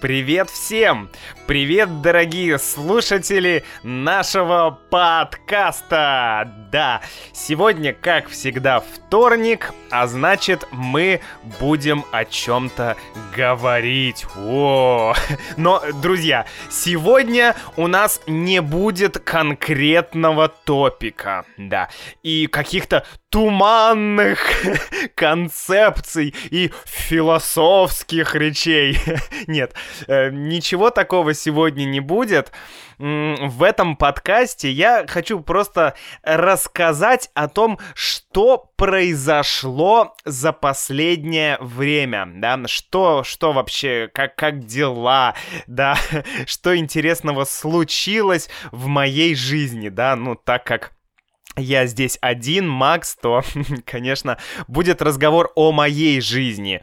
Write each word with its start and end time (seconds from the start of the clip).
Привет 0.00 0.48
всем! 0.48 1.10
Привет, 1.46 2.00
дорогие 2.00 2.58
слушатели 2.58 3.64
нашего 3.82 4.78
подкаста! 4.88 6.50
Да, 6.72 7.02
сегодня, 7.34 7.92
как 7.92 8.28
всегда, 8.30 8.80
вторник, 8.80 9.74
а 9.90 10.06
значит, 10.06 10.66
мы 10.70 11.20
будем 11.60 12.06
о 12.12 12.24
чем-то 12.24 12.96
говорить. 13.36 14.24
О! 14.38 15.12
Но, 15.58 15.82
друзья, 16.00 16.46
сегодня 16.70 17.54
у 17.76 17.86
нас 17.86 18.22
не 18.26 18.62
будет 18.62 19.18
конкретного 19.18 20.48
топика, 20.48 21.44
да, 21.58 21.90
и 22.22 22.46
каких-то 22.46 23.04
туманных 23.30 24.40
концепций 25.14 26.34
и 26.50 26.70
философских 26.84 28.34
речей. 28.34 28.98
Нет, 29.46 29.74
э, 30.06 30.30
ничего 30.30 30.90
такого 30.90 31.32
сегодня 31.32 31.84
не 31.84 32.00
будет. 32.00 32.52
В 32.98 33.62
этом 33.62 33.96
подкасте 33.96 34.70
я 34.70 35.06
хочу 35.08 35.40
просто 35.40 35.94
рассказать 36.22 37.30
о 37.32 37.48
том, 37.48 37.78
что 37.94 38.70
произошло 38.76 40.14
за 40.26 40.52
последнее 40.52 41.56
время, 41.60 42.28
да, 42.34 42.60
что, 42.66 43.24
что 43.24 43.52
вообще, 43.52 44.10
как, 44.12 44.36
как 44.36 44.66
дела, 44.66 45.34
да, 45.66 45.96
что 46.44 46.76
интересного 46.76 47.44
случилось 47.44 48.50
в 48.70 48.86
моей 48.86 49.34
жизни, 49.34 49.88
да, 49.88 50.14
ну, 50.14 50.34
так 50.34 50.64
как 50.64 50.92
я 51.56 51.86
здесь 51.86 52.18
один, 52.20 52.68
Макс, 52.68 53.16
то, 53.16 53.42
конечно, 53.84 54.38
будет 54.68 55.02
разговор 55.02 55.50
о 55.54 55.72
моей 55.72 56.20
жизни. 56.20 56.80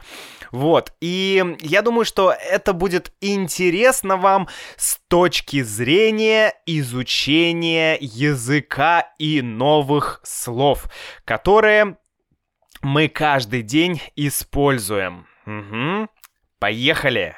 Вот, 0.50 0.94
и 1.00 1.56
я 1.60 1.82
думаю, 1.82 2.06
что 2.06 2.32
это 2.32 2.72
будет 2.72 3.12
интересно 3.20 4.16
вам 4.16 4.48
с 4.76 4.98
точки 5.08 5.62
зрения 5.62 6.54
изучения 6.64 7.98
языка 8.00 9.12
и 9.18 9.42
новых 9.42 10.20
слов, 10.24 10.86
которые 11.26 11.98
мы 12.80 13.08
каждый 13.08 13.62
день 13.62 14.00
используем. 14.16 15.26
Угу. 15.44 16.08
Поехали! 16.58 17.36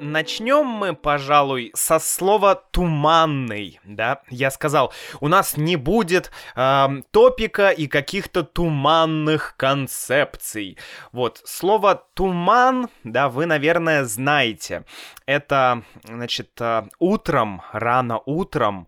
Начнем 0.00 0.64
мы, 0.64 0.94
пожалуй, 0.94 1.72
со 1.74 1.98
слова 1.98 2.54
туманный, 2.54 3.80
да? 3.84 4.22
Я 4.30 4.50
сказал, 4.52 4.92
у 5.20 5.26
нас 5.26 5.56
не 5.56 5.74
будет 5.74 6.30
э, 6.54 6.86
топика 7.10 7.70
и 7.70 7.88
каких-то 7.88 8.44
туманных 8.44 9.54
концепций. 9.56 10.78
Вот 11.10 11.42
слово 11.44 12.06
туман, 12.14 12.88
да, 13.02 13.28
вы, 13.28 13.46
наверное, 13.46 14.04
знаете. 14.04 14.84
Это, 15.26 15.82
значит, 16.04 16.50
э, 16.60 16.84
утром, 17.00 17.62
рано 17.72 18.20
утром, 18.24 18.86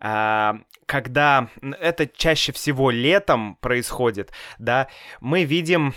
э, 0.00 0.52
когда 0.86 1.48
это 1.80 2.08
чаще 2.08 2.50
всего 2.50 2.90
летом 2.90 3.54
происходит, 3.60 4.32
да, 4.58 4.88
мы 5.20 5.44
видим 5.44 5.94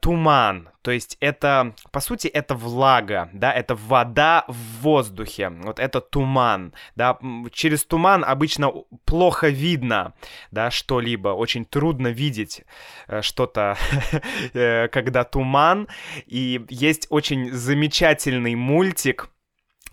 туман, 0.00 0.70
то 0.82 0.92
есть 0.92 1.16
это, 1.20 1.74
по 1.90 2.00
сути, 2.00 2.28
это 2.28 2.54
влага, 2.54 3.28
да, 3.32 3.52
это 3.52 3.74
вода 3.74 4.44
в 4.46 4.82
воздухе, 4.82 5.50
вот 5.50 5.80
это 5.80 6.00
туман, 6.00 6.72
да, 6.94 7.18
через 7.52 7.84
туман 7.84 8.24
обычно 8.24 8.72
плохо 9.04 9.48
видно, 9.48 10.14
да, 10.52 10.70
что-либо, 10.70 11.30
очень 11.30 11.64
трудно 11.64 12.08
видеть 12.08 12.62
э, 13.08 13.22
что-то, 13.22 13.76
э, 14.54 14.88
когда 14.88 15.24
туман, 15.24 15.88
и 16.26 16.64
есть 16.68 17.08
очень 17.10 17.52
замечательный 17.52 18.54
мультик, 18.54 19.30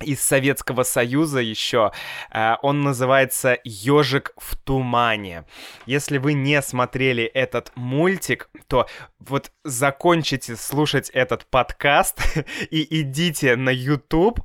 из 0.04 0.22
Советского 0.22 0.84
Союза 0.84 1.40
еще. 1.40 1.92
Э, 2.32 2.56
он 2.62 2.82
называется 2.82 3.58
«Ежик 3.64 4.34
в 4.38 4.56
тумане». 4.56 5.46
Если 5.86 6.18
вы 6.18 6.34
не 6.34 6.62
смотрели 6.62 7.24
этот 7.24 7.72
мультик, 7.76 8.50
то 8.68 8.88
вот 9.20 9.52
закончите 9.64 10.56
слушать 10.56 11.10
этот 11.10 11.46
подкаст 11.46 12.22
и 12.72 13.02
идите 13.02 13.56
на 13.56 13.70
YouTube 13.70 14.42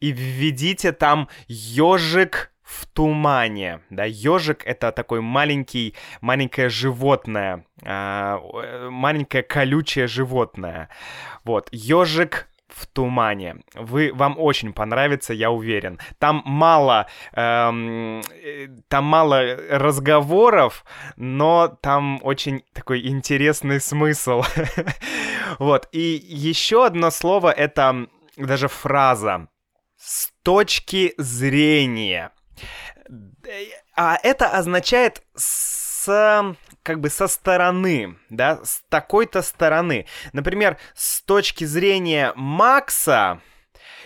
и 0.00 0.10
введите 0.12 0.92
там 0.92 1.28
«Ежик 1.48 2.50
в 2.64 2.86
тумане. 2.86 3.80
Да, 3.90 4.04
ежик 4.04 4.66
это 4.66 4.90
такой 4.90 5.20
маленький, 5.20 5.94
маленькое 6.20 6.68
животное, 6.70 7.66
а, 7.82 8.38
э, 8.38 8.88
маленькое 8.88 9.42
колючее 9.42 10.06
животное. 10.06 10.88
Вот, 11.44 11.68
ежик 11.72 12.48
в 12.74 12.86
тумане. 12.86 13.56
Вы, 13.74 14.12
вам 14.14 14.38
очень 14.38 14.72
понравится, 14.72 15.32
я 15.32 15.50
уверен. 15.50 15.98
Там 16.18 16.42
мало, 16.44 17.06
эм, 17.32 18.20
э, 18.20 18.68
там 18.88 19.04
мало 19.04 19.56
разговоров, 19.70 20.84
но 21.16 21.68
там 21.80 22.20
очень 22.22 22.62
такой 22.72 23.06
интересный 23.06 23.80
смысл. 23.80 24.42
вот. 25.58 25.88
И 25.92 26.00
еще 26.00 26.86
одно 26.86 27.10
слово 27.10 27.50
это 27.50 28.06
даже 28.36 28.68
фраза. 28.68 29.48
С 29.96 30.30
точки 30.42 31.14
зрения. 31.16 32.30
А 33.96 34.18
это 34.22 34.48
означает 34.48 35.22
с 35.34 36.56
как 36.84 37.00
бы 37.00 37.10
со 37.10 37.26
стороны, 37.26 38.16
да, 38.30 38.60
с 38.62 38.82
такой-то 38.88 39.42
стороны. 39.42 40.06
Например, 40.32 40.76
с 40.94 41.22
точки 41.22 41.64
зрения 41.64 42.32
Макса, 42.36 43.40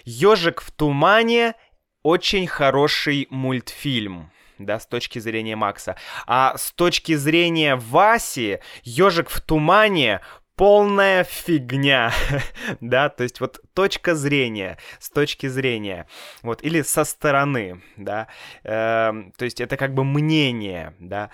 «Ежик 0.05 0.63
в 0.63 0.71
тумане» 0.71 1.55
очень 2.03 2.47
хороший 2.47 3.27
мультфильм 3.31 4.31
да, 4.59 4.81
с 4.81 4.87
точки 4.87 5.19
зрения 5.19 5.57
Макса. 5.57 5.97
А 6.27 6.57
с 6.57 6.73
точки 6.73 7.15
зрения 7.15 7.77
Васи, 7.77 8.59
ежик 8.83 9.31
в 9.31 9.41
тумане 9.41 10.21
полная 10.57 11.23
фигня, 11.23 12.13
да, 12.81 13.09
то 13.09 13.23
есть 13.23 13.41
вот 13.41 13.61
точка 13.75 14.17
зрения, 14.17 14.77
с 14.99 15.09
точки 15.09 15.47
зрения, 15.47 16.09
вот, 16.43 16.65
или 16.65 16.83
со 16.83 17.05
стороны, 17.05 17.81
да, 17.97 18.27
э, 18.65 19.13
то 19.37 19.45
есть 19.45 19.61
это 19.61 19.77
как 19.77 19.95
бы 19.95 20.05
мнение, 20.05 20.95
да. 20.99 21.31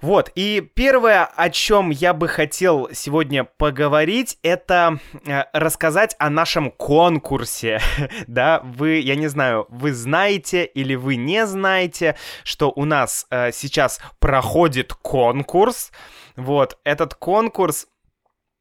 Вот, 0.00 0.30
и 0.34 0.60
первое, 0.74 1.24
о 1.24 1.50
чем 1.50 1.90
я 1.90 2.14
бы 2.14 2.26
хотел 2.26 2.88
сегодня 2.92 3.44
поговорить, 3.44 4.38
это 4.42 4.98
э, 5.26 5.44
рассказать 5.52 6.16
о 6.18 6.30
нашем 6.30 6.70
конкурсе. 6.70 7.80
да, 8.26 8.60
вы, 8.64 8.98
я 8.98 9.14
не 9.14 9.28
знаю, 9.28 9.66
вы 9.68 9.92
знаете 9.92 10.64
или 10.64 10.94
вы 10.94 11.16
не 11.16 11.46
знаете, 11.46 12.16
что 12.44 12.72
у 12.74 12.86
нас 12.86 13.26
э, 13.30 13.52
сейчас 13.52 14.00
проходит 14.18 14.94
конкурс. 14.94 15.92
Вот, 16.36 16.78
этот 16.84 17.14
конкурс 17.14 17.86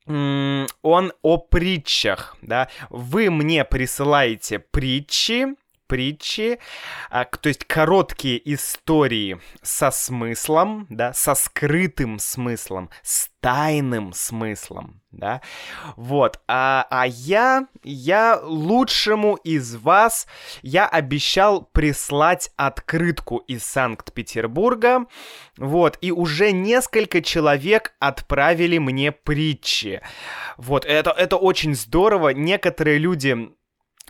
он 0.06 1.13
о 1.21 1.38
притчах, 1.38 2.35
да. 2.41 2.67
Вы 2.89 3.29
мне 3.29 3.63
присылаете 3.63 4.57
притчи, 4.57 5.56
притчи, 5.89 6.59
а, 7.09 7.25
то 7.25 7.50
есть 7.50 7.66
короткие 7.66 8.39
истории 8.53 9.41
со 9.61 9.91
смыслом, 9.91 10.85
да, 10.89 11.11
со 11.13 11.33
скрытым 11.33 12.19
смыслом, 12.19 12.91
с 13.01 13.29
тайным 13.41 14.13
смыслом, 14.13 15.01
да, 15.11 15.41
вот, 15.95 16.39
а, 16.47 16.85
а 16.91 17.07
я, 17.07 17.67
я 17.83 18.39
лучшему 18.41 19.35
из 19.35 19.75
вас, 19.75 20.27
я 20.61 20.88
обещал 20.88 21.63
прислать 21.63 22.51
открытку 22.56 23.38
из 23.38 23.63
Санкт-Петербурга, 23.63 25.06
вот, 25.57 25.97
и 26.01 26.12
уже 26.12 26.51
несколько 26.51 27.24
человек 27.24 27.95
отправили 28.00 28.77
мне 28.77 29.12
притчи, 29.12 30.01
вот, 30.57 30.86
это, 30.86 31.09
это 31.09 31.36
очень 31.36 31.74
здорово, 31.74 32.30
некоторые 32.30 33.00
люди 33.00 33.50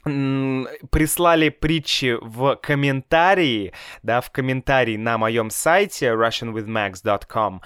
прислали 0.04 1.50
притчи 1.50 2.18
в 2.22 2.56
комментарии, 2.56 3.74
да, 4.04 4.22
в 4.22 4.32
комментарии 4.32 4.98
на 4.98 5.18
моем 5.18 5.50
сайте 5.50 6.08
russianwithmax.com. 6.08 7.62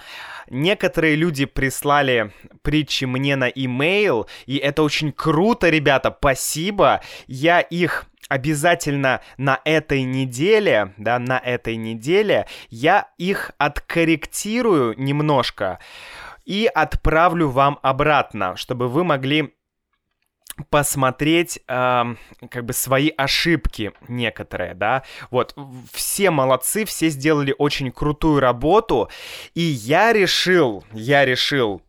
Некоторые 0.50 1.16
люди 1.16 1.44
прислали 1.44 2.32
притчи 2.62 3.04
мне 3.04 3.36
на 3.36 3.48
имейл, 3.48 4.28
и 4.46 4.56
это 4.56 4.82
очень 4.82 5.12
круто, 5.12 5.68
ребята, 5.68 6.14
спасибо. 6.16 7.00
Я 7.26 7.60
их 7.60 8.06
обязательно 8.28 9.20
на 9.36 9.60
этой 9.64 10.02
неделе, 10.02 10.94
да, 10.96 11.18
на 11.18 11.38
этой 11.38 11.76
неделе 11.76 12.46
я 12.70 13.08
их 13.18 13.52
откорректирую 13.58 14.94
немножко 14.98 15.78
и 16.44 16.68
отправлю 16.72 17.48
вам 17.48 17.78
обратно, 17.82 18.56
чтобы 18.56 18.88
вы 18.88 19.04
могли 19.04 19.54
посмотреть 20.70 21.60
э, 21.66 22.04
как 22.50 22.64
бы 22.64 22.72
свои 22.72 23.10
ошибки 23.16 23.92
некоторые, 24.08 24.74
да, 24.74 25.02
вот, 25.30 25.56
все 25.92 26.30
молодцы, 26.30 26.84
все 26.84 27.08
сделали 27.08 27.54
очень 27.58 27.90
крутую 27.90 28.40
работу, 28.40 29.08
и 29.54 29.60
я 29.60 30.12
решил, 30.12 30.84
я 30.92 31.24
решил 31.24 31.82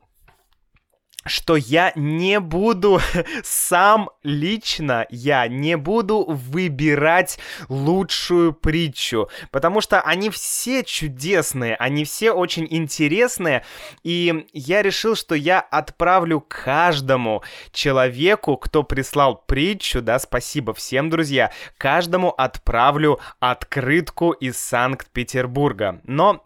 что 1.26 1.56
я 1.56 1.92
не 1.96 2.40
буду 2.40 3.02
сам 3.44 4.10
лично, 4.24 5.06
я 5.10 5.48
не 5.48 5.76
буду 5.78 6.24
выбирать 6.24 7.40
лучшую 7.68 8.54
притчу, 8.54 9.30
потому 9.52 9.82
что 9.82 10.02
они 10.02 10.30
все 10.30 10.84
чудесные, 10.84 11.76
они 11.76 12.06
все 12.06 12.32
очень 12.32 12.68
интересные, 12.70 13.66
и 14.04 14.48
я 14.54 14.82
решил, 14.82 15.16
что 15.16 15.36
я 15.36 15.60
отправлю 15.60 16.42
каждому 16.42 17.44
человеку, 17.72 18.58
кто 18.58 18.84
прислал 18.84 19.44
притчу, 19.46 20.02
да, 20.02 20.20
спасибо 20.20 20.74
всем, 20.74 21.10
друзья, 21.10 21.52
каждому 21.78 22.30
отправлю 22.30 23.20
открытку 23.40 24.32
из 24.32 24.58
Санкт-Петербурга. 24.58 26.02
Но 26.04 26.45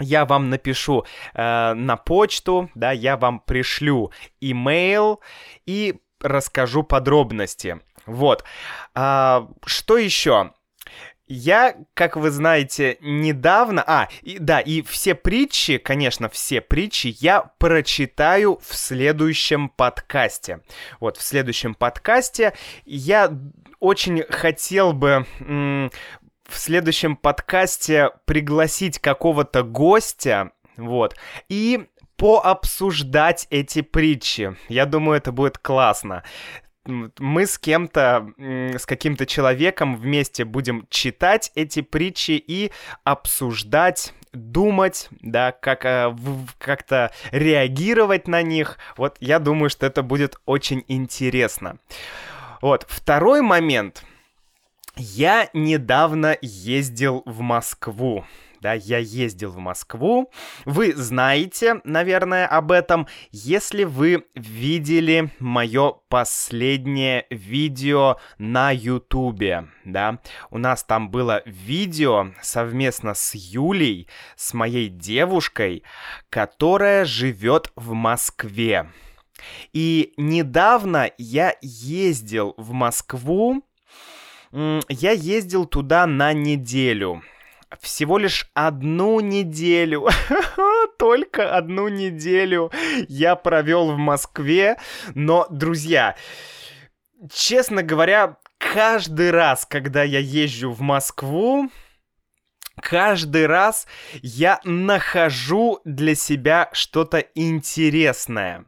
я 0.00 0.24
вам 0.24 0.50
напишу 0.50 1.04
э, 1.34 1.74
на 1.74 1.96
почту, 1.96 2.70
да, 2.74 2.92
я 2.92 3.16
вам 3.16 3.40
пришлю 3.40 4.12
имейл 4.40 5.20
и 5.66 6.00
расскажу 6.20 6.82
подробности. 6.82 7.80
Вот. 8.06 8.44
А, 8.94 9.48
что 9.64 9.96
еще? 9.96 10.52
Я, 11.26 11.76
как 11.94 12.16
вы 12.16 12.30
знаете, 12.30 12.98
недавно... 13.00 13.82
А, 13.86 14.08
и, 14.20 14.38
да, 14.38 14.60
и 14.60 14.82
все 14.82 15.14
притчи, 15.14 15.78
конечно, 15.78 16.28
все 16.28 16.60
притчи 16.60 17.16
я 17.18 17.50
прочитаю 17.58 18.60
в 18.62 18.74
следующем 18.74 19.70
подкасте. 19.70 20.60
Вот, 21.00 21.16
в 21.16 21.22
следующем 21.22 21.74
подкасте 21.74 22.52
я 22.84 23.32
очень 23.80 24.22
хотел 24.24 24.92
бы 24.92 25.26
в 26.54 26.58
следующем 26.58 27.16
подкасте 27.16 28.10
пригласить 28.26 29.00
какого-то 29.00 29.64
гостя, 29.64 30.52
вот, 30.76 31.16
и 31.48 31.88
пообсуждать 32.16 33.48
эти 33.50 33.82
притчи. 33.82 34.56
Я 34.68 34.86
думаю, 34.86 35.16
это 35.16 35.32
будет 35.32 35.58
классно. 35.58 36.22
Мы 36.86 37.46
с 37.46 37.58
кем-то, 37.58 38.28
с 38.38 38.86
каким-то 38.86 39.26
человеком 39.26 39.96
вместе 39.96 40.44
будем 40.44 40.86
читать 40.90 41.50
эти 41.56 41.82
притчи 41.82 42.32
и 42.32 42.70
обсуждать 43.02 44.12
думать, 44.32 45.08
да, 45.22 45.52
как 45.52 45.84
э, 45.84 46.14
как-то 46.58 47.12
реагировать 47.30 48.28
на 48.28 48.42
них. 48.42 48.78
Вот 48.96 49.16
я 49.20 49.38
думаю, 49.38 49.70
что 49.70 49.86
это 49.86 50.02
будет 50.02 50.36
очень 50.44 50.84
интересно. 50.88 51.78
Вот 52.60 52.84
второй 52.88 53.42
момент 53.42 54.04
я 54.96 55.48
недавно 55.52 56.36
ездил 56.40 57.22
в 57.26 57.40
Москву. 57.40 58.24
Да, 58.60 58.72
я 58.72 58.96
ездил 58.96 59.50
в 59.50 59.58
Москву. 59.58 60.32
Вы 60.64 60.94
знаете, 60.94 61.82
наверное, 61.84 62.46
об 62.46 62.72
этом, 62.72 63.06
если 63.30 63.84
вы 63.84 64.24
видели 64.34 65.30
мое 65.38 65.92
последнее 66.08 67.26
видео 67.28 68.16
на 68.38 68.70
Ютубе, 68.70 69.68
да. 69.84 70.18
У 70.50 70.56
нас 70.56 70.82
там 70.82 71.10
было 71.10 71.42
видео 71.44 72.28
совместно 72.40 73.12
с 73.12 73.34
Юлей, 73.34 74.08
с 74.34 74.54
моей 74.54 74.88
девушкой, 74.88 75.82
которая 76.30 77.04
живет 77.04 77.70
в 77.76 77.92
Москве. 77.92 78.88
И 79.74 80.14
недавно 80.16 81.10
я 81.18 81.54
ездил 81.60 82.54
в 82.56 82.72
Москву, 82.72 83.62
я 84.88 85.10
ездил 85.10 85.66
туда 85.66 86.06
на 86.06 86.32
неделю. 86.32 87.22
Всего 87.80 88.18
лишь 88.18 88.48
одну 88.54 89.18
неделю, 89.18 90.06
только 90.98 91.56
одну 91.56 91.88
неделю 91.88 92.70
я 93.08 93.34
провел 93.34 93.90
в 93.92 93.98
Москве. 93.98 94.76
Но, 95.14 95.48
друзья, 95.50 96.14
честно 97.32 97.82
говоря, 97.82 98.36
каждый 98.58 99.32
раз, 99.32 99.66
когда 99.66 100.04
я 100.04 100.20
езжу 100.20 100.70
в 100.70 100.80
Москву, 100.80 101.68
каждый 102.80 103.46
раз 103.46 103.88
я 104.22 104.60
нахожу 104.62 105.80
для 105.84 106.14
себя 106.14 106.70
что-то 106.72 107.18
интересное. 107.34 108.66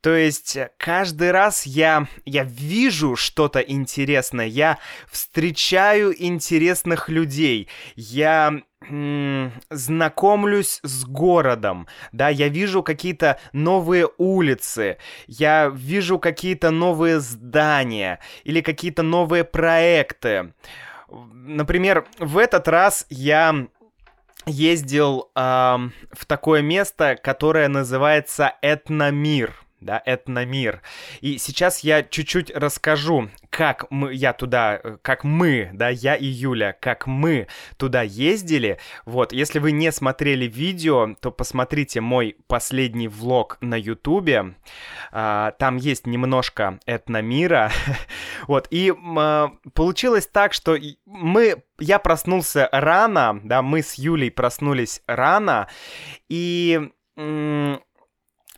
То 0.00 0.14
есть 0.14 0.56
э, 0.56 0.70
каждый 0.76 1.32
раз 1.32 1.66
я, 1.66 2.06
я 2.24 2.44
вижу 2.44 3.16
что-то 3.16 3.60
интересное, 3.60 4.46
я 4.46 4.78
встречаю 5.10 6.14
интересных 6.22 7.08
людей, 7.08 7.68
я 7.96 8.60
знакомлюсь 9.70 10.78
с 10.82 11.04
городом, 11.04 11.88
да, 12.12 12.28
я 12.28 12.48
вижу 12.48 12.84
какие-то 12.84 13.40
новые 13.52 14.08
улицы, 14.18 14.98
я 15.26 15.68
вижу 15.68 16.20
какие-то 16.20 16.70
новые 16.70 17.18
здания 17.18 18.20
или 18.44 18.60
какие-то 18.60 19.02
новые 19.02 19.42
проекты. 19.42 20.54
Например, 21.08 22.06
в 22.18 22.38
этот 22.38 22.68
раз 22.68 23.04
я 23.10 23.66
ездил 24.46 25.30
э, 25.34 25.40
в 25.40 26.26
такое 26.26 26.62
место, 26.62 27.18
которое 27.20 27.68
называется 27.68 28.54
Этномир 28.62 29.67
да, 29.80 30.02
этномир. 30.04 30.82
И 31.20 31.38
сейчас 31.38 31.80
я 31.80 32.02
чуть-чуть 32.02 32.50
расскажу, 32.54 33.28
как 33.50 33.86
мы, 33.90 34.12
я 34.12 34.32
туда, 34.32 34.80
э, 34.82 34.96
как 35.02 35.24
мы, 35.24 35.70
да, 35.72 35.88
я 35.88 36.14
и 36.16 36.26
Юля, 36.26 36.72
как 36.72 37.06
мы 37.06 37.46
туда 37.76 38.02
ездили. 38.02 38.78
Вот, 39.04 39.32
если 39.32 39.58
вы 39.58 39.72
не 39.72 39.92
смотрели 39.92 40.46
видео, 40.46 41.14
то 41.20 41.30
посмотрите 41.30 42.00
мой 42.00 42.36
последний 42.46 43.08
влог 43.08 43.58
на 43.60 43.76
Ютубе. 43.76 44.54
А, 45.12 45.52
там 45.52 45.76
есть 45.76 46.06
немножко 46.06 46.80
этномира. 46.86 47.70
вот, 48.48 48.66
и 48.70 48.92
а, 49.16 49.52
получилось 49.74 50.26
так, 50.26 50.52
что 50.52 50.76
мы, 51.06 51.62
я 51.78 51.98
проснулся 51.98 52.68
рано, 52.72 53.40
да, 53.44 53.62
мы 53.62 53.82
с 53.82 53.94
Юлей 53.94 54.30
проснулись 54.30 55.02
рано, 55.06 55.68
и 56.28 56.90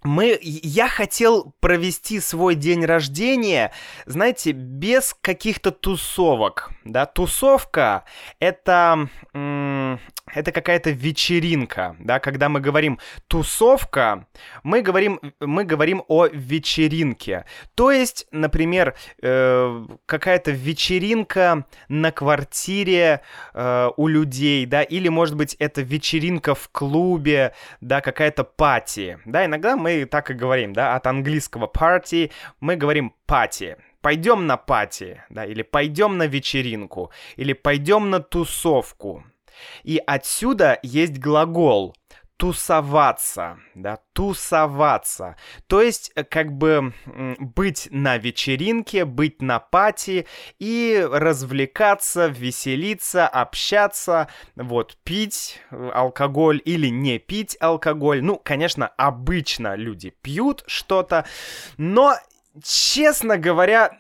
мы, 0.02 0.38
я 0.42 0.88
хотел 0.88 1.54
провести 1.60 2.20
свой 2.20 2.54
день 2.54 2.84
рождения, 2.84 3.72
знаете, 4.06 4.52
без 4.52 5.14
каких-то 5.20 5.70
тусовок, 5.70 6.70
да, 6.84 7.06
тусовка 7.06 8.04
это, 8.38 9.08
это 10.34 10.52
какая-то 10.52 10.90
вечеринка, 10.90 11.96
да, 11.98 12.18
когда 12.20 12.48
мы 12.48 12.60
говорим 12.60 12.98
тусовка, 13.28 14.26
мы 14.62 14.82
говорим, 14.82 15.20
мы 15.40 15.64
говорим 15.64 16.02
о 16.08 16.26
вечеринке, 16.26 17.44
то 17.74 17.90
есть, 17.90 18.26
например, 18.30 18.94
э, 19.22 19.86
какая-то 20.06 20.50
вечеринка 20.50 21.66
на 21.88 22.12
квартире 22.12 23.20
э, 23.54 23.90
у 23.96 24.06
людей, 24.06 24.66
да, 24.66 24.82
или, 24.82 25.08
может 25.08 25.36
быть, 25.36 25.54
это 25.58 25.82
вечеринка 25.82 26.54
в 26.54 26.68
клубе, 26.70 27.54
да, 27.80 28.00
какая-то 28.00 28.44
пати, 28.44 29.18
да, 29.24 29.44
иногда 29.44 29.76
мы 29.76 30.04
так 30.04 30.30
и 30.30 30.34
говорим, 30.34 30.72
да, 30.72 30.94
от 30.96 31.06
английского 31.06 31.66
party 31.66 32.30
мы 32.60 32.76
говорим 32.76 33.14
пати. 33.26 33.76
Пойдем 34.00 34.46
на 34.46 34.56
пати, 34.56 35.22
да, 35.28 35.44
или 35.44 35.62
пойдем 35.62 36.16
на 36.16 36.26
вечеринку, 36.26 37.10
или 37.36 37.52
пойдем 37.52 38.08
на 38.08 38.20
тусовку. 38.20 39.24
И 39.82 40.02
отсюда 40.06 40.78
есть 40.82 41.18
глагол 41.18 41.94
тусоваться, 42.40 43.58
да, 43.74 43.98
тусоваться. 44.14 45.36
То 45.66 45.82
есть, 45.82 46.10
э, 46.14 46.24
как 46.24 46.52
бы 46.56 46.94
быть 47.38 47.88
на 47.90 48.16
вечеринке, 48.16 49.04
быть 49.04 49.42
на 49.42 49.58
пати 49.58 50.26
и 50.58 51.06
развлекаться, 51.12 52.28
веселиться, 52.28 53.28
общаться, 53.28 54.28
вот, 54.56 54.96
пить 55.04 55.60
э, 55.70 55.90
алкоголь 55.92 56.62
или 56.64 56.86
не 56.86 57.18
пить 57.18 57.58
алкоголь. 57.60 58.22
Ну, 58.22 58.40
конечно, 58.42 58.88
обычно 58.88 59.74
люди 59.74 60.08
пьют 60.08 60.64
что-то, 60.66 61.26
но, 61.76 62.14
честно 62.64 63.36
говоря, 63.36 63.90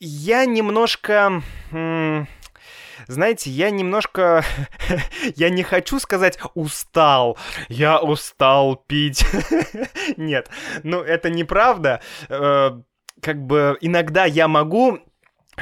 я 0.00 0.44
немножко... 0.44 1.42
М- 1.72 2.28
знаете, 3.06 3.50
я 3.50 3.70
немножко... 3.70 4.44
я 5.36 5.50
не 5.50 5.62
хочу 5.62 5.98
сказать 5.98 6.38
«устал», 6.54 7.38
я 7.68 8.00
устал 8.00 8.76
пить. 8.76 9.24
Нет, 10.16 10.50
ну 10.82 11.00
это 11.00 11.30
неправда. 11.30 12.00
Э, 12.28 12.70
как 13.20 13.42
бы 13.42 13.76
иногда 13.80 14.24
я 14.24 14.48
могу 14.48 15.00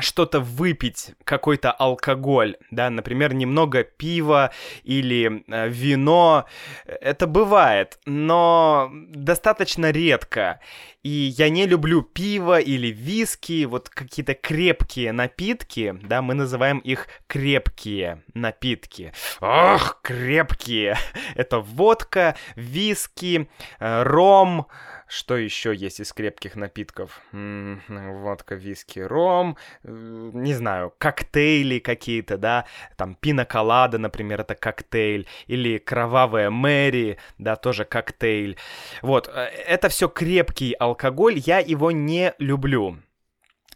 что-то 0.00 0.40
выпить, 0.40 1.12
какой-то 1.24 1.72
алкоголь, 1.72 2.56
да, 2.70 2.90
например, 2.90 3.34
немного 3.34 3.84
пива 3.84 4.50
или 4.82 5.44
э, 5.48 5.68
вино, 5.68 6.46
это 6.84 7.26
бывает, 7.26 7.98
но 8.06 8.90
достаточно 8.92 9.90
редко. 9.90 10.60
И 11.02 11.34
я 11.36 11.50
не 11.50 11.66
люблю 11.66 12.00
пиво 12.00 12.58
или 12.58 12.86
виски, 12.88 13.66
вот 13.66 13.90
какие-то 13.90 14.32
крепкие 14.32 15.12
напитки, 15.12 15.98
да, 16.02 16.22
мы 16.22 16.32
называем 16.32 16.78
их 16.78 17.08
крепкие 17.26 18.22
напитки. 18.32 19.12
Ох, 19.40 20.00
крепкие! 20.02 20.96
Это 21.34 21.58
водка, 21.58 22.36
виски, 22.56 23.50
э, 23.80 24.02
ром, 24.02 24.66
Что 25.14 25.36
еще 25.36 25.72
есть 25.72 26.00
из 26.00 26.12
крепких 26.12 26.56
напитков? 26.56 27.20
М-м, 27.32 28.20
водка, 28.20 28.56
виски, 28.56 28.98
ром, 28.98 29.56
э, 29.84 30.30
не 30.32 30.54
знаю, 30.54 30.92
коктейли 30.98 31.78
какие-то, 31.78 32.36
да, 32.36 32.64
там 32.96 33.14
пиноколада, 33.14 33.98
например, 33.98 34.40
это 34.40 34.56
коктейль, 34.56 35.28
или 35.46 35.78
кровавая 35.78 36.50
Мэри, 36.50 37.18
да, 37.38 37.54
тоже 37.54 37.84
коктейль. 37.84 38.56
Вот, 39.02 39.28
э, 39.28 39.44
это 39.68 39.88
все 39.88 40.08
крепкий 40.08 40.72
алкоголь, 40.72 41.38
я 41.38 41.60
его 41.60 41.92
не 41.92 42.34
люблю. 42.40 42.98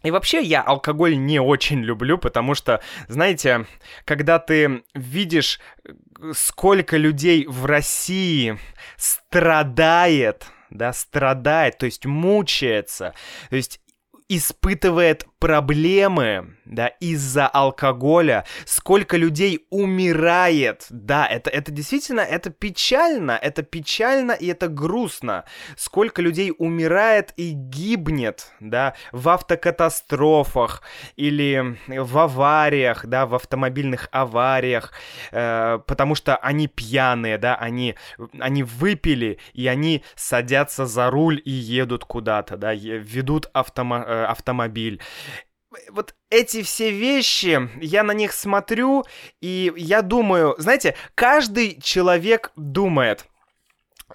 И 0.03 0.11
вообще 0.11 0.41
я 0.41 0.61
алкоголь 0.61 1.17
не 1.17 1.39
очень 1.39 1.79
люблю, 1.79 2.17
потому 2.17 2.53
что, 2.53 2.81
знаете, 3.07 3.65
когда 4.03 4.39
ты 4.39 4.83
видишь, 4.93 5.61
э, 5.85 5.93
сколько 6.33 6.97
людей 6.97 7.45
в 7.47 7.65
России 7.65 8.59
страдает, 8.97 10.45
да, 10.69 10.93
страдает, 10.93 11.77
то 11.77 11.85
есть 11.85 12.05
мучается, 12.05 13.13
то 13.49 13.55
есть 13.55 13.79
испытывает 14.29 15.25
проблемы, 15.39 16.55
да, 16.65 16.87
из-за 16.87 17.47
алкоголя, 17.47 18.45
сколько 18.65 19.17
людей 19.17 19.65
умирает, 19.69 20.85
да, 20.89 21.25
это, 21.25 21.49
это 21.49 21.71
действительно, 21.71 22.19
это 22.19 22.51
печально, 22.51 23.31
это 23.31 23.63
печально 23.63 24.33
и 24.33 24.47
это 24.47 24.67
грустно, 24.67 25.45
сколько 25.77 26.21
людей 26.21 26.53
умирает 26.57 27.33
и 27.37 27.51
гибнет, 27.51 28.51
да, 28.59 28.93
в 29.11 29.29
автокатастрофах 29.29 30.83
или 31.15 31.77
в 31.87 32.17
авариях, 32.17 33.05
да, 33.07 33.25
в 33.25 33.33
автомобильных 33.33 34.09
авариях, 34.11 34.91
э, 35.31 35.79
потому 35.87 36.15
что 36.15 36.35
они 36.35 36.67
пьяные, 36.67 37.37
да, 37.37 37.55
они, 37.55 37.95
они 38.39 38.63
выпили, 38.63 39.39
и 39.53 39.67
они 39.67 40.03
садятся 40.15 40.85
за 40.85 41.09
руль 41.09 41.41
и 41.43 41.51
едут 41.51 42.03
куда-то, 42.03 42.57
да, 42.57 42.73
ведут 42.73 43.49
автомо- 43.53 44.18
автомобиль 44.27 45.01
вот 45.91 46.15
эти 46.29 46.63
все 46.63 46.91
вещи, 46.91 47.69
я 47.79 48.03
на 48.03 48.11
них 48.11 48.31
смотрю, 48.33 49.05
и 49.41 49.71
я 49.77 50.01
думаю, 50.01 50.55
знаете, 50.57 50.95
каждый 51.15 51.79
человек 51.81 52.51
думает, 52.55 53.27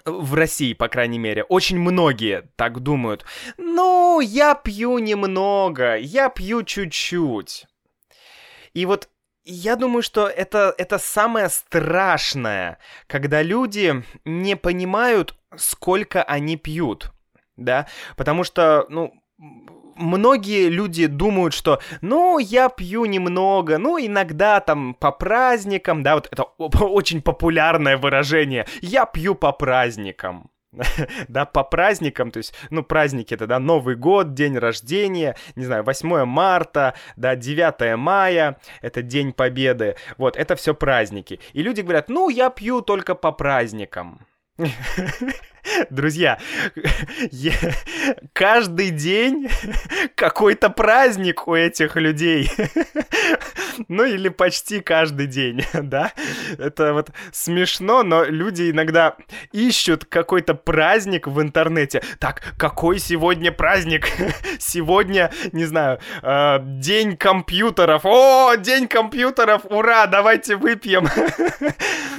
в 0.03 0.33
России, 0.33 0.73
по 0.73 0.89
крайней 0.89 1.19
мере, 1.19 1.43
очень 1.43 1.79
многие 1.79 2.49
так 2.57 2.81
думают. 2.81 3.25
Ну, 3.57 4.19
я 4.19 4.53
пью 4.53 4.99
немного, 4.99 5.95
я 5.95 6.29
пью 6.29 6.63
чуть-чуть. 6.63 7.65
И 8.73 8.85
вот 8.85 9.09
я 9.45 9.75
думаю, 9.75 10.01
что 10.01 10.27
это, 10.27 10.75
это 10.77 10.97
самое 10.97 11.49
страшное, 11.49 12.77
когда 13.07 13.41
люди 13.41 14.03
не 14.25 14.57
понимают, 14.57 15.37
сколько 15.55 16.23
они 16.23 16.57
пьют, 16.57 17.11
да, 17.55 17.87
потому 18.17 18.43
что, 18.43 18.85
ну, 18.89 19.13
многие 19.37 20.69
люди 20.69 21.07
думают, 21.07 21.53
что, 21.53 21.79
ну, 22.01 22.39
я 22.39 22.69
пью 22.69 23.05
немного, 23.05 23.77
ну, 23.77 23.97
иногда 23.97 24.59
там 24.59 24.93
по 24.93 25.11
праздникам, 25.11 26.03
да, 26.03 26.15
вот 26.15 26.27
это 26.31 26.43
очень 26.57 27.21
популярное 27.21 27.97
выражение, 27.97 28.65
я 28.81 29.05
пью 29.05 29.35
по 29.35 29.51
праздникам. 29.51 30.49
да, 31.29 31.45
по 31.45 31.63
праздникам, 31.63 32.31
то 32.31 32.37
есть, 32.37 32.53
ну, 32.69 32.83
праздники 32.83 33.33
это, 33.33 33.47
да, 33.47 33.59
Новый 33.59 33.95
год, 33.95 34.33
день 34.33 34.57
рождения, 34.57 35.37
не 35.55 35.63
знаю, 35.63 35.83
8 35.83 36.25
марта, 36.25 36.95
да, 37.15 37.35
9 37.35 37.97
мая, 37.97 38.57
это 38.81 39.01
День 39.01 39.31
Победы, 39.31 39.95
вот, 40.17 40.35
это 40.35 40.55
все 40.57 40.73
праздники. 40.73 41.39
И 41.53 41.61
люди 41.61 41.81
говорят, 41.81 42.09
ну, 42.09 42.29
я 42.29 42.49
пью 42.49 42.81
только 42.81 43.15
по 43.15 43.31
праздникам. 43.31 44.25
Друзья, 45.89 46.39
каждый 48.33 48.89
день 48.89 49.49
какой-то 50.15 50.69
праздник 50.69 51.47
у 51.47 51.55
этих 51.55 51.95
людей. 51.95 52.49
ну 53.87 54.05
или 54.05 54.29
почти 54.29 54.79
каждый 54.81 55.27
день, 55.27 55.63
да? 55.73 56.11
Это 56.57 56.93
вот 56.93 57.09
смешно, 57.31 58.03
но 58.03 58.23
люди 58.23 58.71
иногда 58.71 59.15
ищут 59.51 60.05
какой-то 60.05 60.53
праздник 60.53 61.27
в 61.27 61.41
интернете. 61.41 62.01
Так, 62.19 62.55
какой 62.57 62.99
сегодня 62.99 63.51
праздник? 63.51 64.07
сегодня, 64.59 65.31
не 65.51 65.65
знаю, 65.65 65.99
э, 66.21 66.59
день 66.61 67.17
компьютеров. 67.17 68.01
О, 68.05 68.55
день 68.55 68.87
компьютеров, 68.87 69.61
ура, 69.69 70.07
давайте 70.07 70.55
выпьем. 70.55 71.07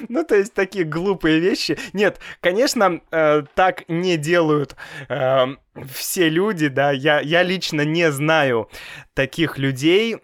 ну, 0.09 0.25
то 0.25 0.37
есть 0.37 0.55
такие 0.55 0.85
глупые 0.85 1.41
вещи. 1.41 1.79
Нет, 1.93 2.19
конечно, 2.41 3.01
э, 3.11 3.36
так 3.43 3.89
не 3.89 4.17
делают 4.17 4.77
э, 5.09 5.47
все 5.93 6.29
люди, 6.29 6.69
да, 6.69 6.91
я, 6.91 7.21
я 7.21 7.43
лично 7.43 7.83
не 7.83 8.11
знаю 8.11 8.71
таких 9.15 9.59
людей, 9.59 10.17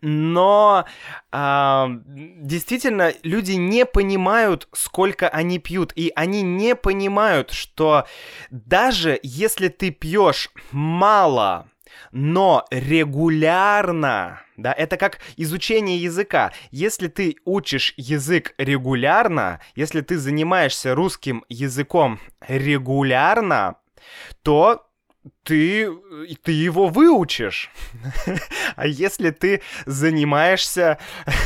но 0.00 0.86
э, 1.32 1.86
действительно 2.06 3.12
люди 3.22 3.52
не 3.52 3.84
понимают, 3.84 4.68
сколько 4.72 5.28
они 5.28 5.58
пьют, 5.58 5.92
и 5.94 6.12
они 6.14 6.42
не 6.42 6.74
понимают, 6.74 7.50
что 7.50 8.06
даже 8.50 9.18
если 9.22 9.68
ты 9.68 9.90
пьешь 9.90 10.50
мало, 10.72 11.68
но 12.12 12.64
регулярно, 12.70 14.43
да, 14.56 14.72
это 14.72 14.96
как 14.96 15.18
изучение 15.36 15.98
языка. 15.98 16.52
Если 16.70 17.08
ты 17.08 17.36
учишь 17.44 17.94
язык 17.96 18.54
регулярно, 18.58 19.60
если 19.74 20.00
ты 20.00 20.16
занимаешься 20.18 20.94
русским 20.94 21.44
языком 21.48 22.20
регулярно, 22.40 23.76
то 24.42 24.86
ты, 25.42 25.90
ты 26.42 26.52
его 26.52 26.88
выучишь. 26.88 27.70
а 28.76 28.86
если 28.86 29.30
ты 29.30 29.62
занимаешься 29.86 30.98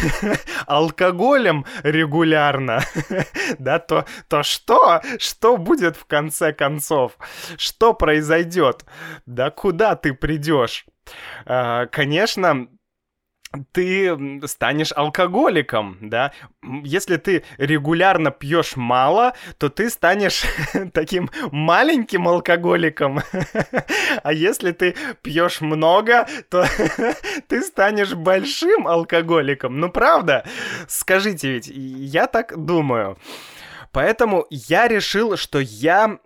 алкоголем 0.67 1.65
регулярно, 1.83 2.83
да, 3.59 3.79
то, 3.79 4.05
то 4.29 4.43
что? 4.43 5.01
Что 5.19 5.57
будет 5.57 5.97
в 5.97 6.07
конце 6.07 6.53
концов? 6.53 7.17
Что 7.57 7.95
произойдет? 7.95 8.85
Да 9.27 9.51
куда 9.51 9.95
ты 9.97 10.13
придешь? 10.13 10.85
А, 11.47 11.87
конечно, 11.87 12.69
ты 13.73 14.47
станешь 14.47 14.93
алкоголиком, 14.95 15.97
да. 16.01 16.33
Если 16.85 17.17
ты 17.17 17.45
регулярно 17.57 18.31
пьешь 18.31 18.77
мало, 18.77 19.35
то 19.59 19.69
ты 19.69 19.89
станешь 19.91 20.45
таким 20.93 21.31
маленьким 21.51 22.29
алкоголиком. 22.29 23.21
а 24.23 24.33
если 24.33 24.73
ты 24.73 24.95
пьешь 25.23 25.61
много, 25.61 26.29
то 26.51 26.67
ты 27.49 27.63
станешь 27.63 28.15
большим 28.15 28.87
алкоголиком. 28.87 29.81
Ну 29.81 29.91
правда? 29.91 30.45
Скажите 30.87 31.53
ведь, 31.53 31.69
я 31.69 32.27
так 32.27 32.57
думаю. 32.65 33.19
Поэтому 33.93 34.47
я 34.51 34.89
решил, 34.89 35.37
что 35.37 35.59
я 35.59 36.19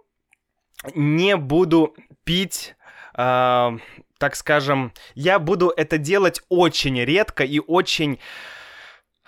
не 0.95 1.37
буду 1.37 1.95
пить 2.25 2.75
э, 3.17 3.79
так 4.23 4.37
скажем, 4.37 4.93
я 5.17 5.41
буду 5.41 5.75
это 5.77 5.99
делать 5.99 6.43
очень 6.49 7.03
редко 7.03 7.43
и 7.43 7.59
очень... 7.59 8.21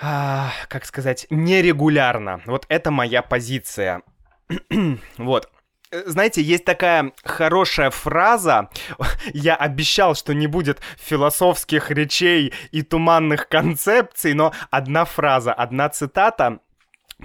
А, 0.00 0.52
как 0.68 0.84
сказать, 0.84 1.26
нерегулярно. 1.30 2.42
Вот 2.46 2.64
это 2.68 2.92
моя 2.92 3.20
позиция. 3.20 4.02
вот. 5.18 5.50
Знаете, 5.90 6.42
есть 6.42 6.64
такая 6.64 7.10
хорошая 7.24 7.90
фраза. 7.90 8.70
Я 9.32 9.56
обещал, 9.56 10.14
что 10.14 10.32
не 10.32 10.46
будет 10.46 10.80
философских 10.96 11.90
речей 11.90 12.52
и 12.70 12.82
туманных 12.82 13.48
концепций, 13.48 14.32
но 14.32 14.52
одна 14.70 15.04
фраза, 15.06 15.52
одна 15.52 15.88
цитата 15.88 16.60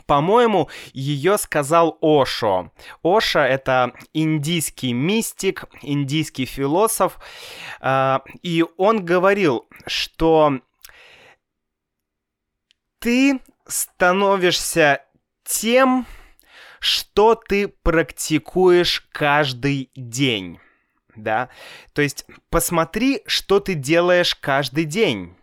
по-моему, 0.05 0.69
ее 0.93 1.37
сказал 1.37 1.97
Ошо. 2.01 2.71
Оша— 3.03 3.47
это 3.47 3.93
индийский 4.13 4.93
мистик, 4.93 5.65
индийский 5.81 6.45
философ, 6.45 7.19
а, 7.79 8.21
и 8.41 8.63
он 8.77 9.03
говорил, 9.03 9.67
что 9.87 10.59
ты 12.99 13.39
становишься 13.67 15.03
тем, 15.43 16.05
что 16.79 17.35
ты 17.35 17.67
практикуешь 17.67 19.07
каждый 19.11 19.91
день. 19.95 20.59
Да? 21.15 21.49
То 21.93 22.01
есть 22.01 22.25
посмотри, 22.49 23.21
что 23.25 23.59
ты 23.59 23.73
делаешь 23.73 24.35
каждый 24.35 24.85
день. 24.85 25.35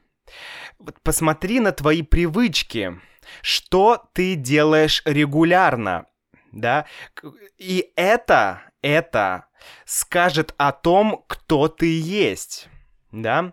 Посмотри 1.02 1.60
на 1.60 1.72
твои 1.72 2.02
привычки 2.02 3.00
что 3.42 4.08
ты 4.12 4.34
делаешь 4.34 5.02
регулярно, 5.04 6.06
да, 6.52 6.86
и 7.58 7.92
это, 7.96 8.62
это 8.82 9.46
скажет 9.84 10.54
о 10.56 10.72
том, 10.72 11.24
кто 11.26 11.68
ты 11.68 11.98
есть, 12.00 12.68
да. 13.12 13.52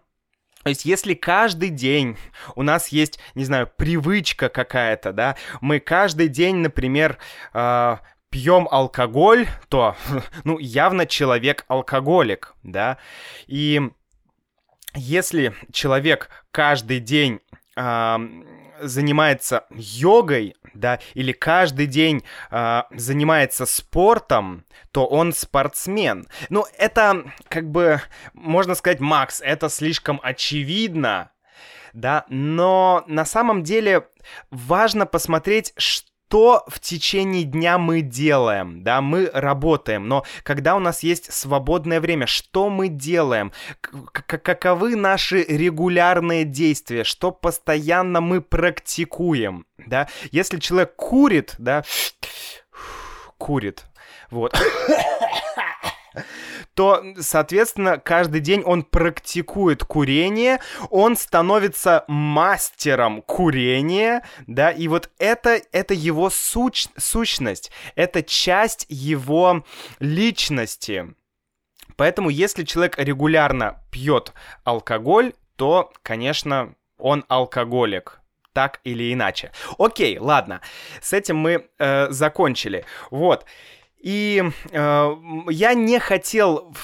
То 0.63 0.69
есть, 0.69 0.85
если 0.85 1.13
каждый 1.13 1.69
день 1.69 2.17
у 2.55 2.63
нас 2.63 2.87
есть, 2.87 3.19
не 3.35 3.43
знаю, 3.43 3.69
привычка 3.75 4.47
какая-то, 4.47 5.11
да, 5.11 5.35
мы 5.59 5.79
каждый 5.79 6.29
день, 6.29 6.57
например, 6.57 7.17
э, 7.53 7.97
пьем 8.29 8.67
алкоголь, 8.71 9.47
то, 9.67 9.95
ну, 10.45 10.57
явно 10.57 11.05
человек 11.05 11.65
алкоголик, 11.67 12.55
да. 12.63 12.97
И 13.45 13.81
если 14.95 15.53
человек 15.71 16.29
каждый 16.51 16.99
день 16.99 17.41
занимается 18.81 19.65
йогой, 19.71 20.55
да, 20.73 20.99
или 21.13 21.31
каждый 21.31 21.87
день 21.87 22.23
э, 22.51 22.83
занимается 22.91 23.65
спортом, 23.65 24.65
то 24.91 25.05
он 25.05 25.33
спортсмен. 25.33 26.27
Ну, 26.49 26.65
это 26.77 27.25
как 27.47 27.69
бы, 27.69 28.01
можно 28.33 28.75
сказать, 28.75 28.99
Макс, 28.99 29.41
это 29.41 29.69
слишком 29.69 30.19
очевидно, 30.23 31.31
да, 31.93 32.25
но 32.29 33.03
на 33.07 33.25
самом 33.25 33.63
деле 33.63 34.07
важно 34.49 35.05
посмотреть, 35.05 35.73
что 35.77 36.12
что 36.33 36.63
в 36.67 36.79
течение 36.79 37.43
дня 37.43 37.77
мы 37.77 38.01
делаем, 38.01 38.81
да, 38.81 39.01
мы 39.01 39.29
работаем, 39.31 40.07
но 40.07 40.25
когда 40.41 40.75
у 40.75 40.79
нас 40.79 41.03
есть 41.03 41.31
свободное 41.31 42.01
время, 42.01 42.25
что 42.25 42.71
мы 42.71 42.87
делаем, 42.87 43.51
каковы 43.79 44.95
наши 44.95 45.43
регулярные 45.43 46.43
действия, 46.43 47.03
что 47.03 47.29
постоянно 47.29 48.19
мы 48.19 48.41
практикуем, 48.41 49.67
да, 49.77 50.09
если 50.31 50.57
человек 50.57 50.95
курит, 50.95 51.53
да, 51.59 51.83
курит, 53.37 53.85
вот, 54.31 54.59
то, 56.73 57.03
соответственно, 57.19 57.97
каждый 57.97 58.41
день 58.41 58.63
он 58.63 58.83
практикует 58.83 59.83
курение, 59.83 60.59
он 60.89 61.15
становится 61.15 62.03
мастером 62.07 63.21
курения, 63.21 64.23
да, 64.47 64.71
и 64.71 64.87
вот 64.87 65.09
это, 65.17 65.61
это 65.71 65.93
его 65.93 66.29
суч, 66.29 66.87
сущность, 66.97 67.71
это 67.95 68.23
часть 68.23 68.85
его 68.89 69.63
личности. 69.99 71.13
Поэтому, 71.95 72.29
если 72.29 72.63
человек 72.63 72.97
регулярно 72.97 73.83
пьет 73.91 74.33
алкоголь, 74.63 75.33
то, 75.55 75.91
конечно, 76.01 76.73
он 76.97 77.23
алкоголик 77.27 78.19
так 78.53 78.79
или 78.83 79.11
иначе. 79.11 79.51
Окей, 79.77 80.17
ладно, 80.19 80.61
с 81.01 81.13
этим 81.13 81.37
мы 81.37 81.67
э, 81.79 82.09
закончили. 82.11 82.85
Вот. 83.11 83.45
И 84.03 84.43
э, 84.71 85.15
я 85.49 85.73
не 85.73 85.97
хотел 85.97 86.75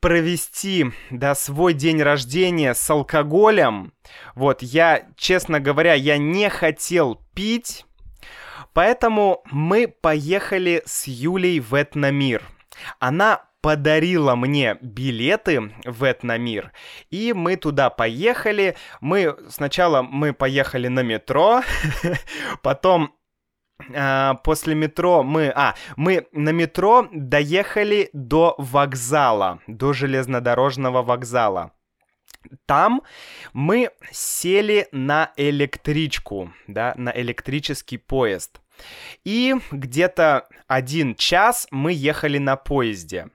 провести, 0.00 0.86
да, 1.10 1.36
свой 1.36 1.74
день 1.74 2.02
рождения 2.02 2.74
с 2.74 2.90
алкоголем. 2.90 3.92
Вот, 4.34 4.62
я, 4.62 5.06
честно 5.16 5.60
говоря, 5.60 5.94
я 5.94 6.18
не 6.18 6.50
хотел 6.50 7.22
пить, 7.34 7.86
поэтому 8.72 9.42
мы 9.52 9.86
поехали 9.86 10.82
с 10.84 11.06
Юлей 11.06 11.60
в 11.60 11.72
Этномир. 11.72 12.42
Она 12.98 13.46
подарила 13.60 14.34
мне 14.34 14.76
билеты 14.80 15.72
в 15.84 16.02
Этномир, 16.02 16.72
и 17.10 17.32
мы 17.32 17.54
туда 17.54 17.90
поехали. 17.90 18.76
Мы 19.00 19.36
сначала 19.48 20.02
мы 20.02 20.32
поехали 20.32 20.88
на 20.88 21.04
метро, 21.04 21.62
потом 22.62 23.14
после 24.44 24.74
метро 24.74 25.22
мы... 25.22 25.52
А, 25.54 25.74
мы 25.96 26.26
на 26.32 26.50
метро 26.50 27.08
доехали 27.12 28.10
до 28.12 28.54
вокзала, 28.58 29.60
до 29.66 29.92
железнодорожного 29.92 31.02
вокзала. 31.02 31.72
Там 32.66 33.02
мы 33.52 33.90
сели 34.12 34.88
на 34.92 35.32
электричку, 35.36 36.52
да, 36.66 36.94
на 36.96 37.10
электрический 37.10 37.98
поезд. 37.98 38.60
И 39.24 39.54
где-то 39.70 40.48
один 40.66 41.14
час 41.14 41.66
мы 41.70 41.92
ехали 41.92 42.38
на 42.38 42.56
поезде. 42.56 43.28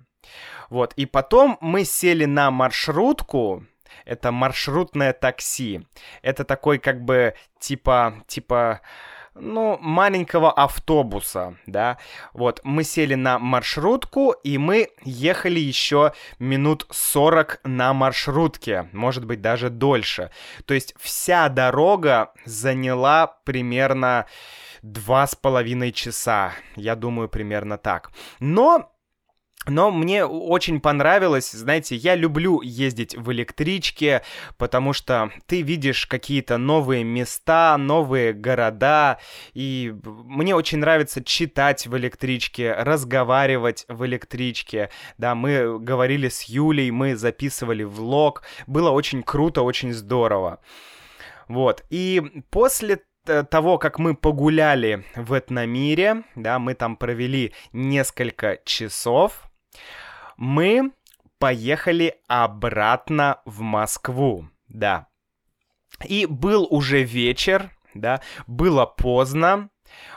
Вот, 0.70 0.94
и 0.94 1.06
потом 1.06 1.58
мы 1.60 1.84
сели 1.84 2.26
на 2.26 2.52
маршрутку, 2.52 3.66
это 4.06 4.32
маршрутное 4.32 5.14
такси. 5.14 5.86
Это 6.22 6.44
такой 6.44 6.80
как 6.80 7.04
бы 7.04 7.36
типа, 7.60 8.24
типа, 8.28 8.82
ну, 9.36 9.78
маленького 9.80 10.52
автобуса, 10.52 11.56
да. 11.66 11.98
Вот, 12.34 12.60
мы 12.64 12.84
сели 12.84 13.16
на 13.16 13.40
маршрутку, 13.40 14.32
и 14.44 14.58
мы 14.58 14.90
ехали 15.04 15.60
еще 15.60 16.14
минут 16.40 16.86
40 16.90 17.62
на 17.64 17.94
маршрутке, 17.94 18.90
может 18.92 19.26
быть, 19.26 19.42
даже 19.42 19.70
дольше. 19.70 20.32
То 20.66 20.74
есть 20.74 20.94
вся 21.00 21.50
дорога 21.50 22.34
заняла 22.46 23.28
примерно 23.46 24.26
два 24.82 25.28
с 25.28 25.36
половиной 25.36 25.92
часа, 25.92 26.54
я 26.76 26.96
думаю, 26.96 27.30
примерно 27.30 27.78
так. 27.78 28.12
Но 28.40 28.91
но 29.68 29.92
мне 29.92 30.26
очень 30.26 30.82
понравилось, 30.82 31.52
знаете, 31.52 31.96
я 31.96 32.16
люблю 32.16 32.62
ездить 32.62 33.16
в 33.16 33.32
электричке, 33.32 34.24
потому 34.58 34.92
что 34.92 35.32
ты 35.46 35.62
видишь 35.62 36.08
какие-то 36.08 36.58
новые 36.58 37.04
места, 37.04 37.78
новые 37.78 38.34
города, 38.34 39.20
и 39.54 39.94
мне 40.04 40.56
очень 40.56 40.80
нравится 40.80 41.24
читать 41.24 41.86
в 41.86 41.96
электричке, 41.96 42.74
разговаривать 42.74 43.86
в 43.88 44.04
электричке. 44.06 44.90
Да, 45.20 45.36
мы 45.36 45.80
говорили 45.80 46.28
с 46.28 46.44
Юлей, 46.44 46.90
мы 46.90 47.16
записывали 47.16 47.84
влог, 47.84 48.42
было 48.66 48.90
очень 48.90 49.22
круто, 49.22 49.62
очень 49.62 49.94
здорово. 49.94 50.60
Вот, 51.48 51.84
и 51.92 52.44
после 52.50 53.02
того, 53.26 53.78
как 53.78 54.00
мы 54.00 54.16
погуляли 54.16 55.06
в 55.16 55.38
Этномире, 55.38 56.24
да, 56.36 56.58
мы 56.58 56.74
там 56.74 56.96
провели 56.96 57.54
несколько 57.72 58.60
часов, 58.66 59.51
мы 60.38 60.92
поехали 61.40 62.16
обратно 62.28 63.42
в 63.46 63.62
Москву, 63.62 64.48
да. 64.68 65.08
И 66.06 66.26
был 66.26 66.68
уже 66.70 67.04
вечер, 67.04 67.72
да, 67.94 68.22
было 68.48 68.86
поздно. 68.86 69.70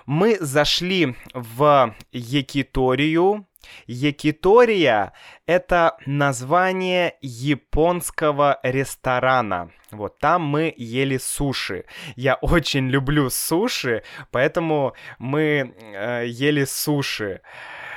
Мы 0.06 0.36
зашли 0.40 1.16
в 1.32 1.94
Якиторию. 2.12 3.46
Якитория— 3.86 5.14
это 5.46 5.96
название 6.06 7.16
японского 7.22 8.60
ресторана. 8.62 9.70
Вот 9.90 10.18
там 10.18 10.42
мы 10.42 10.74
ели 10.76 11.16
суши. 11.16 11.86
Я 12.14 12.34
очень 12.36 12.88
люблю 12.88 13.30
суши, 13.30 14.02
поэтому 14.30 14.94
мы 15.18 15.74
э, 15.78 16.24
ели 16.26 16.64
суши. 16.64 17.40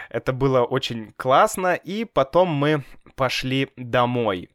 Это 0.09 0.33
было 0.33 0.63
очень 0.63 1.13
классно, 1.17 1.75
и 1.75 2.05
потом 2.05 2.49
мы 2.49 2.83
пошли 3.15 3.69
домой. 3.75 4.49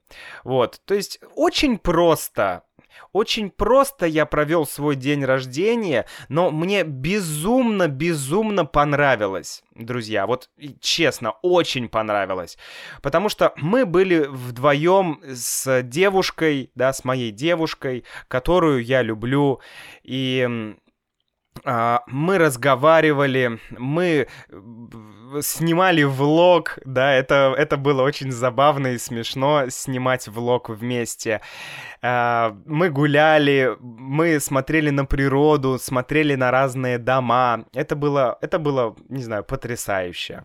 Вот, 0.44 0.80
то 0.84 0.94
есть 0.94 1.20
очень 1.34 1.78
просто. 1.78 2.64
Очень 3.12 3.50
просто 3.50 4.06
я 4.06 4.24
провел 4.24 4.66
свой 4.66 4.96
день 4.96 5.24
рождения, 5.24 6.06
но 6.28 6.50
мне 6.50 6.82
безумно, 6.82 7.88
безумно 7.88 8.64
понравилось, 8.64 9.62
друзья. 9.74 10.26
Вот 10.26 10.48
честно, 10.80 11.32
очень 11.42 11.88
понравилось. 11.88 12.56
Потому 13.02 13.28
что 13.28 13.52
мы 13.56 13.84
были 13.84 14.26
вдвоем 14.26 15.20
с 15.24 15.82
девушкой, 15.82 16.70
да, 16.74 16.92
с 16.92 17.04
моей 17.04 17.30
девушкой, 17.32 18.04
которую 18.28 18.82
я 18.82 19.02
люблю. 19.02 19.60
И 20.02 20.74
мы 21.64 22.38
разговаривали, 22.38 23.60
мы 23.70 24.26
снимали 25.40 26.02
влог, 26.02 26.78
да, 26.84 27.14
это, 27.14 27.54
это 27.56 27.76
было 27.76 28.02
очень 28.02 28.30
забавно 28.30 28.88
и 28.88 28.98
смешно 28.98 29.68
снимать 29.70 30.28
влог 30.28 30.68
вместе. 30.68 31.40
А, 32.02 32.56
мы 32.66 32.90
гуляли, 32.90 33.76
мы 33.80 34.40
смотрели 34.40 34.90
на 34.90 35.04
природу, 35.04 35.78
смотрели 35.78 36.34
на 36.34 36.50
разные 36.50 36.98
дома. 36.98 37.64
Это 37.72 37.96
было, 37.96 38.38
это 38.40 38.58
было, 38.58 38.94
не 39.08 39.22
знаю, 39.22 39.44
потрясающе. 39.44 40.44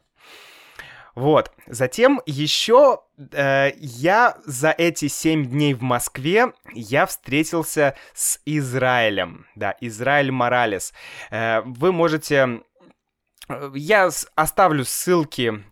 Вот. 1.17 1.51
Затем 1.65 2.21
еще 2.27 3.01
э, 3.31 3.71
я 3.79 4.37
за 4.45 4.69
эти 4.69 5.07
семь 5.07 5.47
дней 5.47 5.73
в 5.73 5.81
Москве 5.81 6.53
я 6.73 7.07
встретился 7.07 7.95
с 8.13 8.39
Израилем. 8.45 9.47
Да, 9.55 9.75
Израиль 9.81 10.29
Моралес. 10.31 10.93
Э, 11.31 11.61
вы 11.61 11.91
можете... 11.91 12.61
Э, 13.49 13.71
я 13.73 14.11
оставлю 14.35 14.85
ссылки 14.85 15.63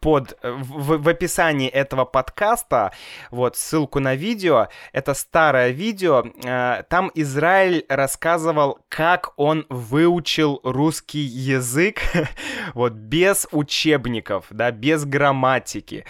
под, 0.00 0.38
э, 0.42 0.50
в, 0.50 1.02
в 1.02 1.08
описании 1.08 1.68
этого 1.68 2.04
подкаста, 2.04 2.92
вот, 3.30 3.56
ссылку 3.56 4.00
на 4.00 4.14
видео, 4.14 4.68
это 4.92 5.14
старое 5.14 5.70
видео, 5.70 6.24
э, 6.44 6.82
там 6.88 7.10
Израиль 7.14 7.84
рассказывал, 7.88 8.78
как 8.88 9.32
он 9.36 9.66
выучил 9.68 10.60
русский 10.64 11.20
язык, 11.20 12.00
вот, 12.74 12.92
без 12.92 13.46
учебников, 13.52 14.46
да, 14.50 14.70
без 14.70 15.04
грамматики. 15.04 16.04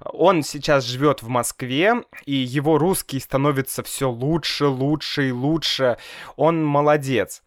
Он 0.00 0.42
сейчас 0.42 0.84
живет 0.84 1.22
в 1.22 1.28
Москве, 1.28 2.04
и 2.24 2.34
его 2.34 2.78
русский 2.78 3.20
становится 3.20 3.82
все 3.82 4.10
лучше, 4.10 4.66
лучше 4.66 5.28
и 5.28 5.32
лучше. 5.32 5.98
Он 6.36 6.64
молодец. 6.64 7.42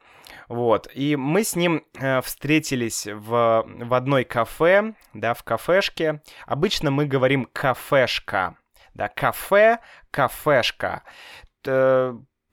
Вот, 0.48 0.88
и 0.94 1.16
мы 1.16 1.44
с 1.44 1.56
ним 1.56 1.86
э, 1.98 2.22
встретились 2.22 3.08
в, 3.08 3.66
в 3.66 3.94
одной 3.94 4.24
кафе, 4.24 4.94
да, 5.14 5.34
в 5.34 5.44
кафешке. 5.44 6.22
Обычно 6.46 6.92
мы 6.92 7.06
говорим 7.06 7.48
кафешка, 7.52 8.56
да, 8.94 9.08
кафе, 9.08 9.80
кафешка. 10.12 11.04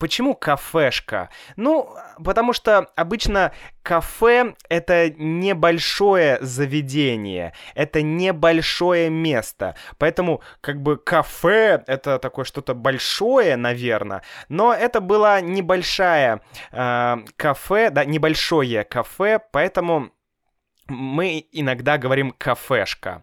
Почему 0.02 0.34
кафешка? 0.34 1.28
Ну, 1.54 1.94
потому 2.24 2.52
что 2.52 2.88
обычно 2.96 3.52
кафе— 3.84 4.56
это 4.68 5.10
небольшое 5.10 6.38
заведение, 6.40 7.52
это 7.76 8.02
небольшое 8.02 9.10
место. 9.10 9.76
Поэтому 9.98 10.42
как 10.60 10.82
бы 10.82 10.96
кафе— 10.96 11.84
это 11.86 12.18
такое 12.18 12.44
что-то 12.44 12.74
большое, 12.74 13.54
наверное, 13.54 14.24
но 14.48 14.74
это 14.74 15.00
была 15.00 15.40
небольшая 15.40 16.40
э, 16.72 17.16
кафе, 17.36 17.90
да, 17.90 18.04
небольшое 18.04 18.82
кафе, 18.82 19.38
поэтому 19.52 20.10
мы 20.88 21.46
иногда 21.52 21.96
говорим 21.96 22.32
кафешка. 22.36 23.22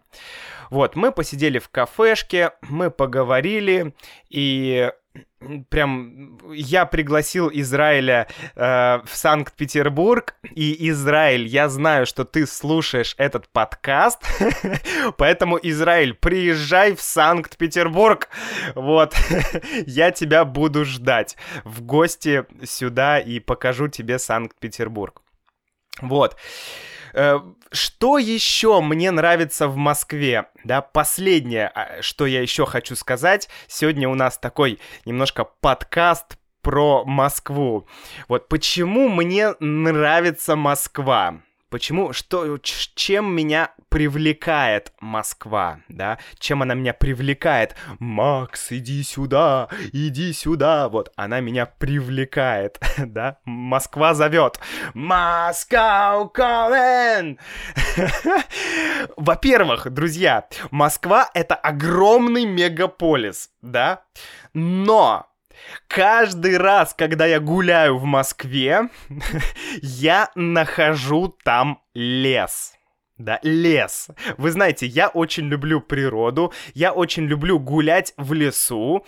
Вот, 0.70 0.96
мы 0.96 1.12
посидели 1.12 1.58
в 1.58 1.68
кафешке, 1.68 2.52
мы 2.62 2.90
поговорили, 2.90 3.94
и 4.30 4.90
прям 5.68 6.38
я 6.52 6.86
пригласил 6.86 7.50
Израиля 7.52 8.28
э, 8.54 9.00
в 9.04 9.16
Санкт-Петербург, 9.16 10.34
и 10.54 10.88
Израиль, 10.90 11.46
я 11.46 11.68
знаю, 11.68 12.06
что 12.06 12.24
ты 12.24 12.46
слушаешь 12.46 13.14
этот 13.18 13.48
подкаст, 13.48 14.18
поэтому 15.16 15.58
Израиль, 15.62 16.14
приезжай 16.14 16.94
в 16.94 17.00
Санкт-Петербург, 17.00 18.28
вот, 18.74 19.14
я 19.86 20.10
тебя 20.10 20.44
буду 20.44 20.84
ждать 20.84 21.36
в 21.64 21.82
гости 21.82 22.44
сюда 22.64 23.18
и 23.18 23.40
покажу 23.40 23.88
тебе 23.88 24.18
Санкт-Петербург. 24.18 25.22
Вот. 26.00 26.36
Э, 27.14 27.40
что 27.72 28.18
еще 28.18 28.80
мне 28.80 29.10
нравится 29.10 29.68
в 29.68 29.76
Москве? 29.76 30.46
Да, 30.64 30.80
последнее, 30.80 31.68
а, 31.68 32.02
что 32.02 32.26
я 32.26 32.42
еще 32.42 32.66
хочу 32.66 32.96
сказать. 32.96 33.48
Сегодня 33.68 34.08
у 34.08 34.14
нас 34.14 34.38
такой 34.38 34.78
немножко 35.04 35.44
подкаст 35.44 36.36
про 36.62 37.04
Москву. 37.04 37.86
Вот 38.28 38.48
почему 38.48 39.08
мне 39.08 39.54
нравится 39.60 40.56
Москва? 40.56 41.40
Почему, 41.70 42.12
что, 42.12 42.58
чем 42.58 43.32
меня 43.32 43.70
привлекает 43.90 44.92
Москва, 45.00 45.78
да? 45.88 46.18
Чем 46.40 46.62
она 46.62 46.74
меня 46.74 46.92
привлекает? 46.92 47.76
Макс, 48.00 48.72
иди 48.72 49.04
сюда, 49.04 49.68
иди 49.92 50.32
сюда. 50.32 50.88
Вот, 50.88 51.12
она 51.14 51.38
меня 51.38 51.66
привлекает, 51.66 52.80
да? 52.98 53.38
Москва 53.44 54.14
зовет. 54.14 54.58
Москва 54.94 56.28
calling! 56.34 57.38
Во-первых, 59.16 59.90
друзья, 59.90 60.48
Москва— 60.72 61.30
это 61.34 61.54
огромный 61.54 62.46
мегаполис, 62.46 63.50
да? 63.62 64.02
Но 64.54 65.29
Каждый 65.88 66.56
раз, 66.56 66.94
когда 66.94 67.26
я 67.26 67.40
гуляю 67.40 67.98
в 67.98 68.04
Москве, 68.04 68.88
я 69.82 70.30
нахожу 70.34 71.36
там 71.44 71.82
лес. 71.94 72.74
Да, 73.20 73.38
лес. 73.42 74.08
Вы 74.38 74.50
знаете, 74.50 74.86
я 74.86 75.08
очень 75.08 75.46
люблю 75.46 75.82
природу, 75.82 76.54
я 76.72 76.92
очень 76.92 77.26
люблю 77.26 77.58
гулять 77.58 78.14
в 78.16 78.32
лесу, 78.32 79.04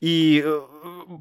и 0.00 0.44
э, 0.46 0.60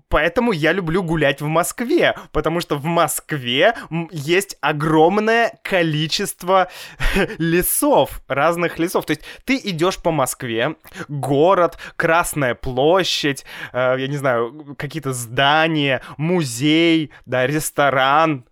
поэтому 0.08 0.52
я 0.52 0.72
люблю 0.72 1.02
гулять 1.02 1.42
в 1.42 1.48
Москве, 1.48 2.16
потому 2.32 2.62
что 2.62 2.76
в 2.76 2.86
Москве 2.86 3.74
есть 4.12 4.56
огромное 4.62 5.60
количество 5.64 6.70
лесов, 7.40 8.22
разных 8.28 8.78
лесов. 8.78 9.08
То 9.08 9.14
есть 9.14 9.24
ты 9.44 9.60
идешь 9.64 9.98
по 9.98 10.12
Москве, 10.12 10.76
город, 11.08 11.80
Красная 11.96 12.54
площадь, 12.54 13.46
э, 13.74 13.96
я 13.98 14.08
не 14.08 14.18
знаю, 14.18 14.76
какие-то 14.78 15.12
здания, 15.12 16.04
музей, 16.18 17.10
да, 17.26 17.48
ресторан, 17.48 18.46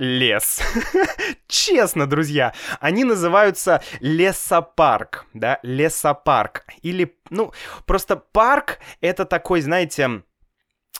лес. 0.00 0.60
Честно, 1.46 2.06
друзья, 2.08 2.54
они 2.80 3.04
называются 3.04 3.82
лесопарк, 4.00 5.26
да, 5.34 5.60
лесопарк. 5.62 6.64
Или, 6.82 7.16
ну, 7.28 7.52
просто 7.86 8.16
парк— 8.16 8.78
это 9.00 9.26
такой, 9.26 9.60
знаете, 9.60 10.22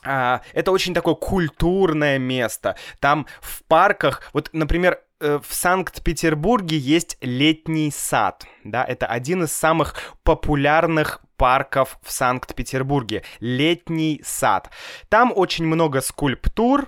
а, 0.03 0.41
это 0.53 0.71
очень 0.71 0.93
такое 0.93 1.15
культурное 1.15 2.19
место. 2.19 2.75
Там 2.99 3.25
в 3.41 3.63
парках, 3.63 4.29
вот, 4.33 4.49
например, 4.53 4.99
э, 5.19 5.39
в 5.47 5.53
Санкт-Петербурге 5.53 6.77
есть 6.77 7.17
летний 7.21 7.91
сад, 7.91 8.45
да, 8.63 8.83
это 8.83 9.07
один 9.07 9.43
из 9.43 9.51
самых 9.51 9.95
популярных 10.23 11.21
парков 11.37 11.97
в 12.03 12.11
Санкт-Петербурге, 12.11 13.23
летний 13.39 14.21
сад. 14.23 14.69
Там 15.09 15.33
очень 15.35 15.65
много 15.65 16.01
скульптур, 16.01 16.87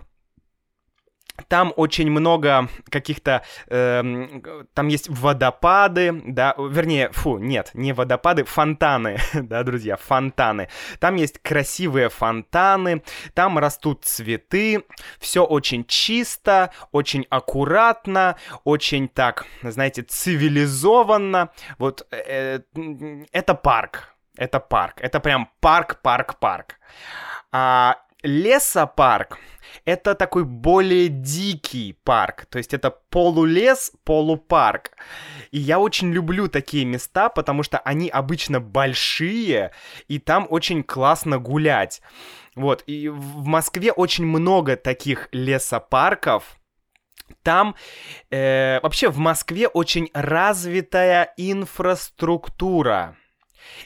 там 1.47 1.73
очень 1.75 2.11
много 2.11 2.69
каких-то, 2.89 3.43
э, 3.67 4.03
там 4.73 4.87
есть 4.87 5.09
водопады, 5.09 6.21
да, 6.25 6.55
вернее, 6.57 7.09
фу, 7.11 7.37
нет, 7.39 7.71
не 7.73 7.91
водопады, 7.93 8.43
фонтаны, 8.43 9.17
да, 9.33 9.63
друзья, 9.63 9.97
фонтаны. 9.97 10.69
Там 10.99 11.15
есть 11.15 11.39
красивые 11.39 12.09
фонтаны, 12.09 13.03
там 13.33 13.57
растут 13.57 14.05
цветы, 14.05 14.83
все 15.19 15.43
очень 15.43 15.85
чисто, 15.85 16.71
очень 16.91 17.25
аккуратно, 17.29 18.35
очень 18.63 19.07
так, 19.07 19.45
знаете, 19.63 20.03
цивилизованно. 20.03 21.49
Вот 21.79 22.05
э, 22.11 22.61
э, 22.75 23.25
это 23.31 23.55
парк, 23.55 24.13
это 24.37 24.59
парк, 24.59 24.97
это 24.99 25.19
прям 25.19 25.49
парк, 25.59 25.99
парк, 26.01 26.39
парк. 26.39 26.75
А 27.51 27.97
лесопарк 28.23 29.37
это 29.85 30.15
такой 30.15 30.43
более 30.43 31.07
дикий 31.09 31.93
парк, 32.03 32.45
то 32.49 32.57
есть 32.57 32.73
это 32.73 32.91
полулес, 33.09 33.91
полупарк. 34.03 34.91
И 35.51 35.59
я 35.59 35.79
очень 35.79 36.11
люблю 36.11 36.47
такие 36.47 36.85
места, 36.85 37.29
потому 37.29 37.63
что 37.63 37.79
они 37.79 38.09
обычно 38.09 38.59
большие, 38.59 39.71
и 40.07 40.19
там 40.19 40.47
очень 40.49 40.83
классно 40.83 41.37
гулять. 41.37 42.01
Вот, 42.55 42.83
и 42.85 43.09
в 43.09 43.45
Москве 43.45 43.91
очень 43.91 44.25
много 44.25 44.75
таких 44.75 45.27
лесопарков, 45.31 46.57
там 47.41 47.75
э, 48.29 48.79
вообще 48.81 49.09
в 49.09 49.17
Москве 49.17 49.67
очень 49.67 50.09
развитая 50.13 51.33
инфраструктура. 51.37 53.17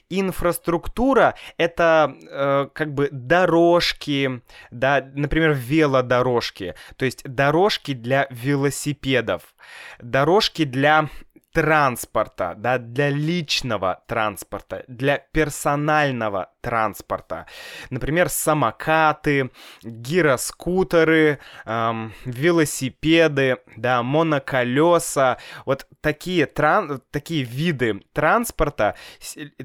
Инфраструктура— 0.09 1.35
это 1.57 2.15
э, 2.29 2.67
как 2.73 2.93
бы 2.93 3.09
дорожки, 3.11 4.41
да, 4.71 5.05
например, 5.13 5.53
велодорожки, 5.53 6.75
то 6.95 7.05
есть 7.05 7.23
дорожки 7.23 7.93
для 7.93 8.27
велосипедов, 8.29 9.55
дорожки 9.99 10.63
для 10.63 11.09
транспорта, 11.57 12.53
да, 12.55 12.77
для 12.77 13.09
личного 13.09 14.03
транспорта, 14.05 14.83
для 14.87 15.17
персонального 15.17 16.51
транспорта. 16.61 17.47
Например, 17.89 18.29
самокаты, 18.29 19.49
гироскутеры, 19.81 21.39
эм, 21.65 22.13
велосипеды, 22.25 23.57
да, 23.75 24.03
моноколеса. 24.03 25.39
Вот 25.65 25.87
такие, 26.01 26.45
тран 26.45 27.01
такие 27.09 27.41
виды 27.43 28.03
транспорта, 28.13 28.95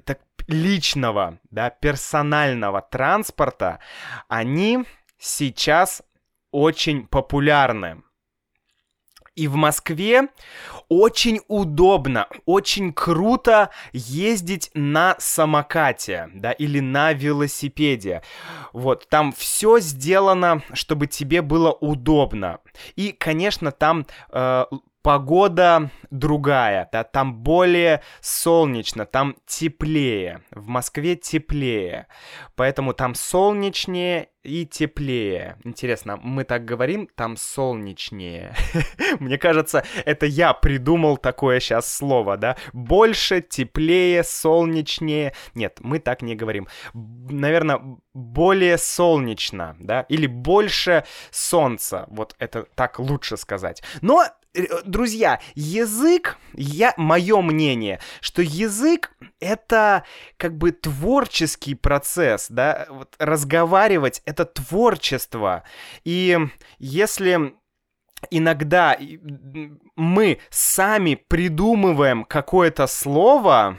так, 0.06 0.20
личного, 0.48 1.40
да, 1.50 1.68
персонального 1.68 2.80
транспорта, 2.80 3.80
они 4.28 4.86
сейчас 5.18 6.02
очень 6.52 7.06
популярны. 7.06 8.02
И 9.34 9.48
в 9.48 9.54
Москве 9.54 10.28
очень 10.90 11.40
удобно, 11.48 12.26
очень 12.44 12.92
круто 12.92 13.70
ездить 13.92 14.70
на 14.74 15.16
самокате, 15.18 16.28
да, 16.34 16.52
или 16.52 16.80
на 16.80 17.14
велосипеде. 17.14 18.22
Вот, 18.74 19.08
там 19.08 19.32
все 19.32 19.78
сделано, 19.78 20.62
чтобы 20.74 21.06
тебе 21.06 21.40
было 21.40 21.72
удобно. 21.72 22.58
И, 22.94 23.12
конечно, 23.12 23.72
там 23.72 24.06
э, 24.30 24.66
погода 25.02 25.90
другая, 26.10 26.88
да, 26.92 27.04
там 27.04 27.34
более 27.34 28.02
солнечно, 28.20 29.04
там 29.06 29.36
теплее, 29.46 30.42
в 30.50 30.68
Москве 30.68 31.16
теплее, 31.16 32.06
поэтому 32.54 32.94
там 32.94 33.14
солнечнее 33.14 34.28
и 34.42 34.66
теплее. 34.66 35.56
Интересно, 35.64 36.16
мы 36.16 36.44
так 36.44 36.64
говорим, 36.64 37.08
там 37.14 37.36
солнечнее. 37.36 38.54
Мне 39.20 39.38
кажется, 39.38 39.84
это 40.04 40.26
я 40.26 40.52
придумал 40.52 41.16
такое 41.16 41.60
сейчас 41.60 41.92
слово, 41.92 42.36
да? 42.36 42.56
Больше, 42.72 43.40
теплее, 43.40 44.24
солнечнее. 44.24 45.34
Нет, 45.54 45.78
мы 45.80 46.00
так 46.00 46.22
не 46.22 46.34
говорим. 46.34 46.66
Наверное, 46.92 47.80
более 48.14 48.78
солнечно, 48.78 49.76
да? 49.78 50.02
Или 50.08 50.26
больше 50.26 51.04
солнца. 51.30 52.06
Вот 52.08 52.34
это 52.38 52.64
так 52.74 52.98
лучше 52.98 53.36
сказать. 53.36 53.82
Но 54.00 54.24
друзья, 54.84 55.40
язык, 55.54 56.38
я, 56.54 56.94
мое 56.96 57.40
мнение, 57.40 58.00
что 58.20 58.42
язык 58.42 59.12
это 59.40 60.04
как 60.36 60.56
бы 60.56 60.72
творческий 60.72 61.74
процесс, 61.74 62.46
да, 62.48 62.86
вот 62.90 63.14
разговаривать 63.18 64.22
это 64.24 64.44
творчество, 64.44 65.64
и 66.04 66.38
если 66.78 67.54
иногда 68.30 68.96
мы 69.96 70.38
сами 70.50 71.14
придумываем 71.14 72.24
какое-то 72.24 72.86
слово, 72.86 73.78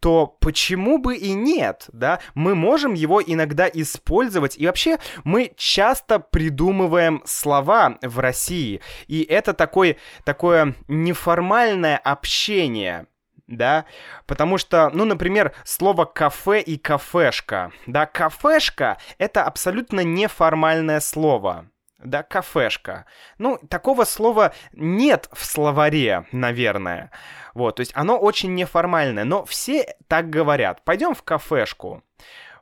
то 0.00 0.26
почему 0.26 0.98
бы 0.98 1.16
и 1.16 1.32
нет, 1.32 1.88
да? 1.92 2.20
Мы 2.34 2.54
можем 2.54 2.94
его 2.94 3.22
иногда 3.22 3.68
использовать, 3.72 4.56
и 4.58 4.66
вообще 4.66 4.98
мы 5.24 5.52
часто 5.56 6.18
придумываем 6.18 7.22
слова 7.24 7.98
в 8.02 8.18
России, 8.18 8.80
и 9.06 9.22
это 9.22 9.52
такой, 9.52 9.98
такое 10.24 10.74
неформальное 10.88 11.96
общение, 11.96 13.06
да, 13.46 13.84
потому 14.26 14.58
что, 14.58 14.90
ну, 14.92 15.04
например, 15.04 15.54
слово 15.64 16.04
кафе 16.04 16.60
и 16.60 16.76
кафешка, 16.76 17.72
да, 17.86 18.06
кафешка— 18.06 18.98
это 19.18 19.44
абсолютно 19.44 20.00
неформальное 20.00 21.00
слово, 21.00 21.70
да, 21.98 22.22
кафешка. 22.22 23.06
Ну, 23.38 23.58
такого 23.70 24.04
слова 24.04 24.54
нет 24.72 25.28
в 25.32 25.44
словаре, 25.44 26.26
наверное. 26.32 27.10
Вот, 27.54 27.76
то 27.76 27.80
есть 27.80 27.92
оно 27.94 28.18
очень 28.18 28.54
неформальное, 28.54 29.24
но 29.24 29.44
все 29.44 29.96
так 30.08 30.28
говорят. 30.30 30.84
Пойдем 30.84 31.14
в 31.14 31.22
кафешку. 31.22 32.02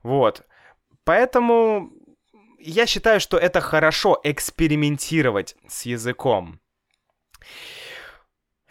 Вот. 0.02 0.42
Поэтому 1.04 1.90
я 2.58 2.86
считаю, 2.86 3.20
что 3.20 3.36
это 3.36 3.60
хорошо 3.60 4.20
экспериментировать 4.22 5.56
с 5.68 5.82
языком. 5.82 6.60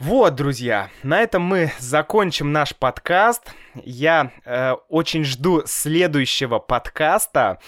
Вот, 0.03 0.35
друзья, 0.35 0.89
на 1.01 1.21
этом 1.21 1.43
мы 1.43 1.71
закончим 1.79 2.51
наш 2.51 2.75
подкаст. 2.75 3.53
Я 3.73 4.33
э, 4.43 4.73
очень 4.89 5.23
жду 5.23 5.63
следующего 5.65 6.59
подкаста. 6.59 7.59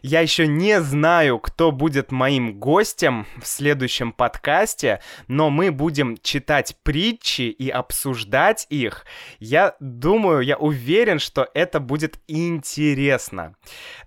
Я 0.00 0.20
еще 0.20 0.46
не 0.46 0.80
знаю, 0.80 1.38
кто 1.38 1.70
будет 1.70 2.10
моим 2.10 2.58
гостем 2.58 3.26
в 3.38 3.46
следующем 3.46 4.12
подкасте, 4.12 5.02
но 5.28 5.50
мы 5.50 5.70
будем 5.70 6.16
читать 6.22 6.78
притчи 6.82 7.42
и 7.42 7.68
обсуждать 7.68 8.66
их. 8.70 9.04
Я 9.38 9.76
думаю, 9.78 10.40
я 10.40 10.56
уверен, 10.56 11.18
что 11.18 11.46
это 11.52 11.78
будет 11.78 12.20
интересно. 12.26 13.54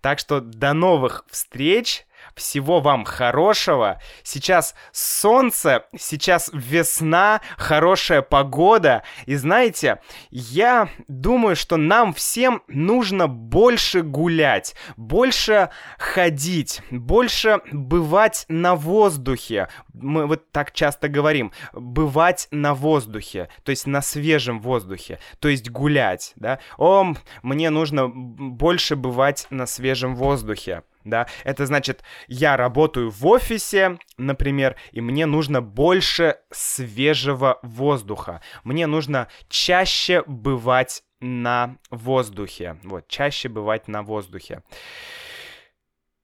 Так 0.02 0.18
что 0.18 0.42
до 0.42 0.74
новых 0.74 1.24
встреч. 1.30 2.08
Всего 2.36 2.82
вам 2.82 3.06
хорошего. 3.06 4.02
Сейчас 4.24 4.76
солнце, 4.92 5.86
сейчас 5.98 6.50
весна, 6.52 7.40
хорошая 7.58 8.22
погода. 8.22 9.04
И 9.26 9.36
знаете, 9.36 10.02
я 10.32 10.90
думаю, 11.08 11.56
что 11.56 11.78
нам 11.78 12.14
всем 12.14 12.62
нужно 12.68 13.28
больше 13.28 14.02
гулять, 14.02 14.76
больше 14.98 15.70
ходить, 15.98 16.82
больше 16.92 17.62
бывать 17.72 18.46
на 18.50 18.76
воздухе. 18.76 19.70
Мы 19.94 20.28
вот 20.28 20.52
так 20.52 20.74
часто 20.74 21.08
говорим, 21.08 21.54
бывать 21.72 22.50
на 22.52 22.74
воздухе, 22.74 23.48
то 23.64 23.70
есть 23.70 23.88
на 23.88 24.02
свежем 24.02 24.60
воздухе, 24.60 25.20
то 25.40 25.48
есть 25.48 25.70
гулять, 25.70 26.34
да. 26.36 26.60
О, 26.78 27.14
мне 27.44 27.70
нужно 27.70 28.10
больше 28.10 28.98
бывать 28.98 29.48
на 29.50 29.66
свежем 29.66 30.18
воздухе 30.18 30.84
да, 31.06 31.28
это 31.44 31.66
значит, 31.66 32.04
я 32.28 32.58
работаю 32.58 33.10
в 33.10 33.26
офисе, 33.26 33.98
например, 34.18 34.76
и 34.92 35.02
мне 35.02 35.26
нужно 35.26 35.62
больше 35.62 36.38
свежего 36.52 37.60
воздуха, 37.62 38.42
мне 38.64 38.88
нужно 38.88 39.28
чаще 39.48 40.24
бывать 40.28 41.04
на 41.22 41.78
воздухе, 41.90 42.78
вот, 42.84 43.08
чаще 43.08 43.48
бывать 43.48 43.88
на 43.88 44.04
воздухе. 44.04 44.64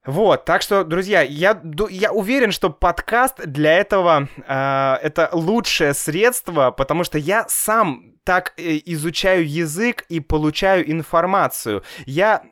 Вот, 0.04 0.46
так 0.46 0.64
что, 0.64 0.84
друзья, 0.84 1.22
я, 1.22 1.62
я 1.92 2.12
уверен, 2.12 2.52
что 2.52 2.72
подкаст 2.72 3.46
для 3.46 3.74
этого 3.74 4.28
э, 4.48 4.98
это 5.04 5.30
лучшее 5.32 5.94
средство, 5.94 6.72
потому 6.72 7.04
что 7.04 7.20
я 7.20 7.46
сам 7.48 8.16
так 8.24 8.54
э, 8.58 8.80
изучаю 8.86 9.48
язык 9.48 10.06
и 10.10 10.20
получаю 10.20 10.92
информацию. 10.92 11.84
Я 12.08 12.44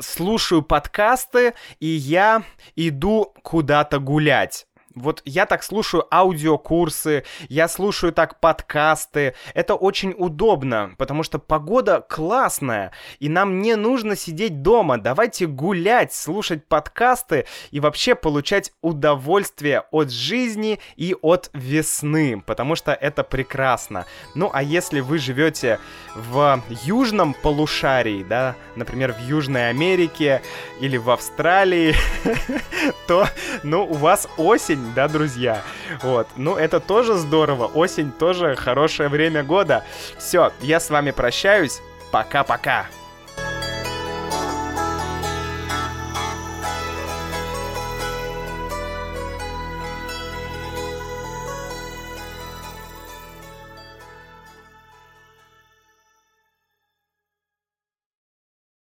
слушаю 0.00 0.62
подкасты, 0.62 1.54
и 1.80 1.86
я 1.86 2.44
иду 2.76 3.34
куда-то 3.42 3.98
гулять. 3.98 4.66
Вот 4.94 5.22
я 5.24 5.46
так 5.46 5.62
слушаю 5.62 6.06
аудиокурсы, 6.12 7.24
я 7.48 7.68
слушаю 7.68 8.12
так 8.12 8.40
подкасты. 8.40 9.34
Это 9.54 9.74
очень 9.74 10.14
удобно, 10.16 10.94
потому 10.98 11.22
что 11.22 11.38
погода 11.38 12.04
классная, 12.06 12.92
и 13.18 13.28
нам 13.28 13.62
не 13.62 13.76
нужно 13.76 14.16
сидеть 14.16 14.62
дома. 14.62 14.98
Давайте 14.98 15.46
гулять, 15.46 16.12
слушать 16.12 16.66
подкасты 16.66 17.46
и 17.70 17.80
вообще 17.80 18.14
получать 18.14 18.72
удовольствие 18.82 19.84
от 19.90 20.10
жизни 20.10 20.78
и 20.96 21.16
от 21.22 21.50
весны, 21.54 22.42
потому 22.44 22.76
что 22.76 22.92
это 22.92 23.24
прекрасно. 23.24 24.04
Ну 24.34 24.50
а 24.52 24.62
если 24.62 25.00
вы 25.00 25.18
живете 25.18 25.78
в 26.14 26.62
южном 26.84 27.34
полушарии, 27.34 28.24
да, 28.28 28.56
например, 28.76 29.12
в 29.12 29.20
Южной 29.26 29.70
Америке 29.70 30.42
или 30.80 30.98
в 30.98 31.10
Австралии, 31.10 31.94
то, 33.06 33.26
ну, 33.62 33.84
у 33.84 33.94
вас 33.94 34.28
осень 34.36 34.81
осень, 34.82 34.94
да, 34.94 35.08
друзья? 35.08 35.62
Вот, 36.02 36.28
ну 36.36 36.56
это 36.56 36.80
тоже 36.80 37.14
здорово, 37.14 37.66
осень 37.66 38.12
тоже 38.12 38.56
хорошее 38.56 39.08
время 39.08 39.42
года. 39.42 39.84
Все, 40.18 40.52
я 40.60 40.80
с 40.80 40.90
вами 40.90 41.10
прощаюсь, 41.10 41.80
пока-пока. 42.10 42.86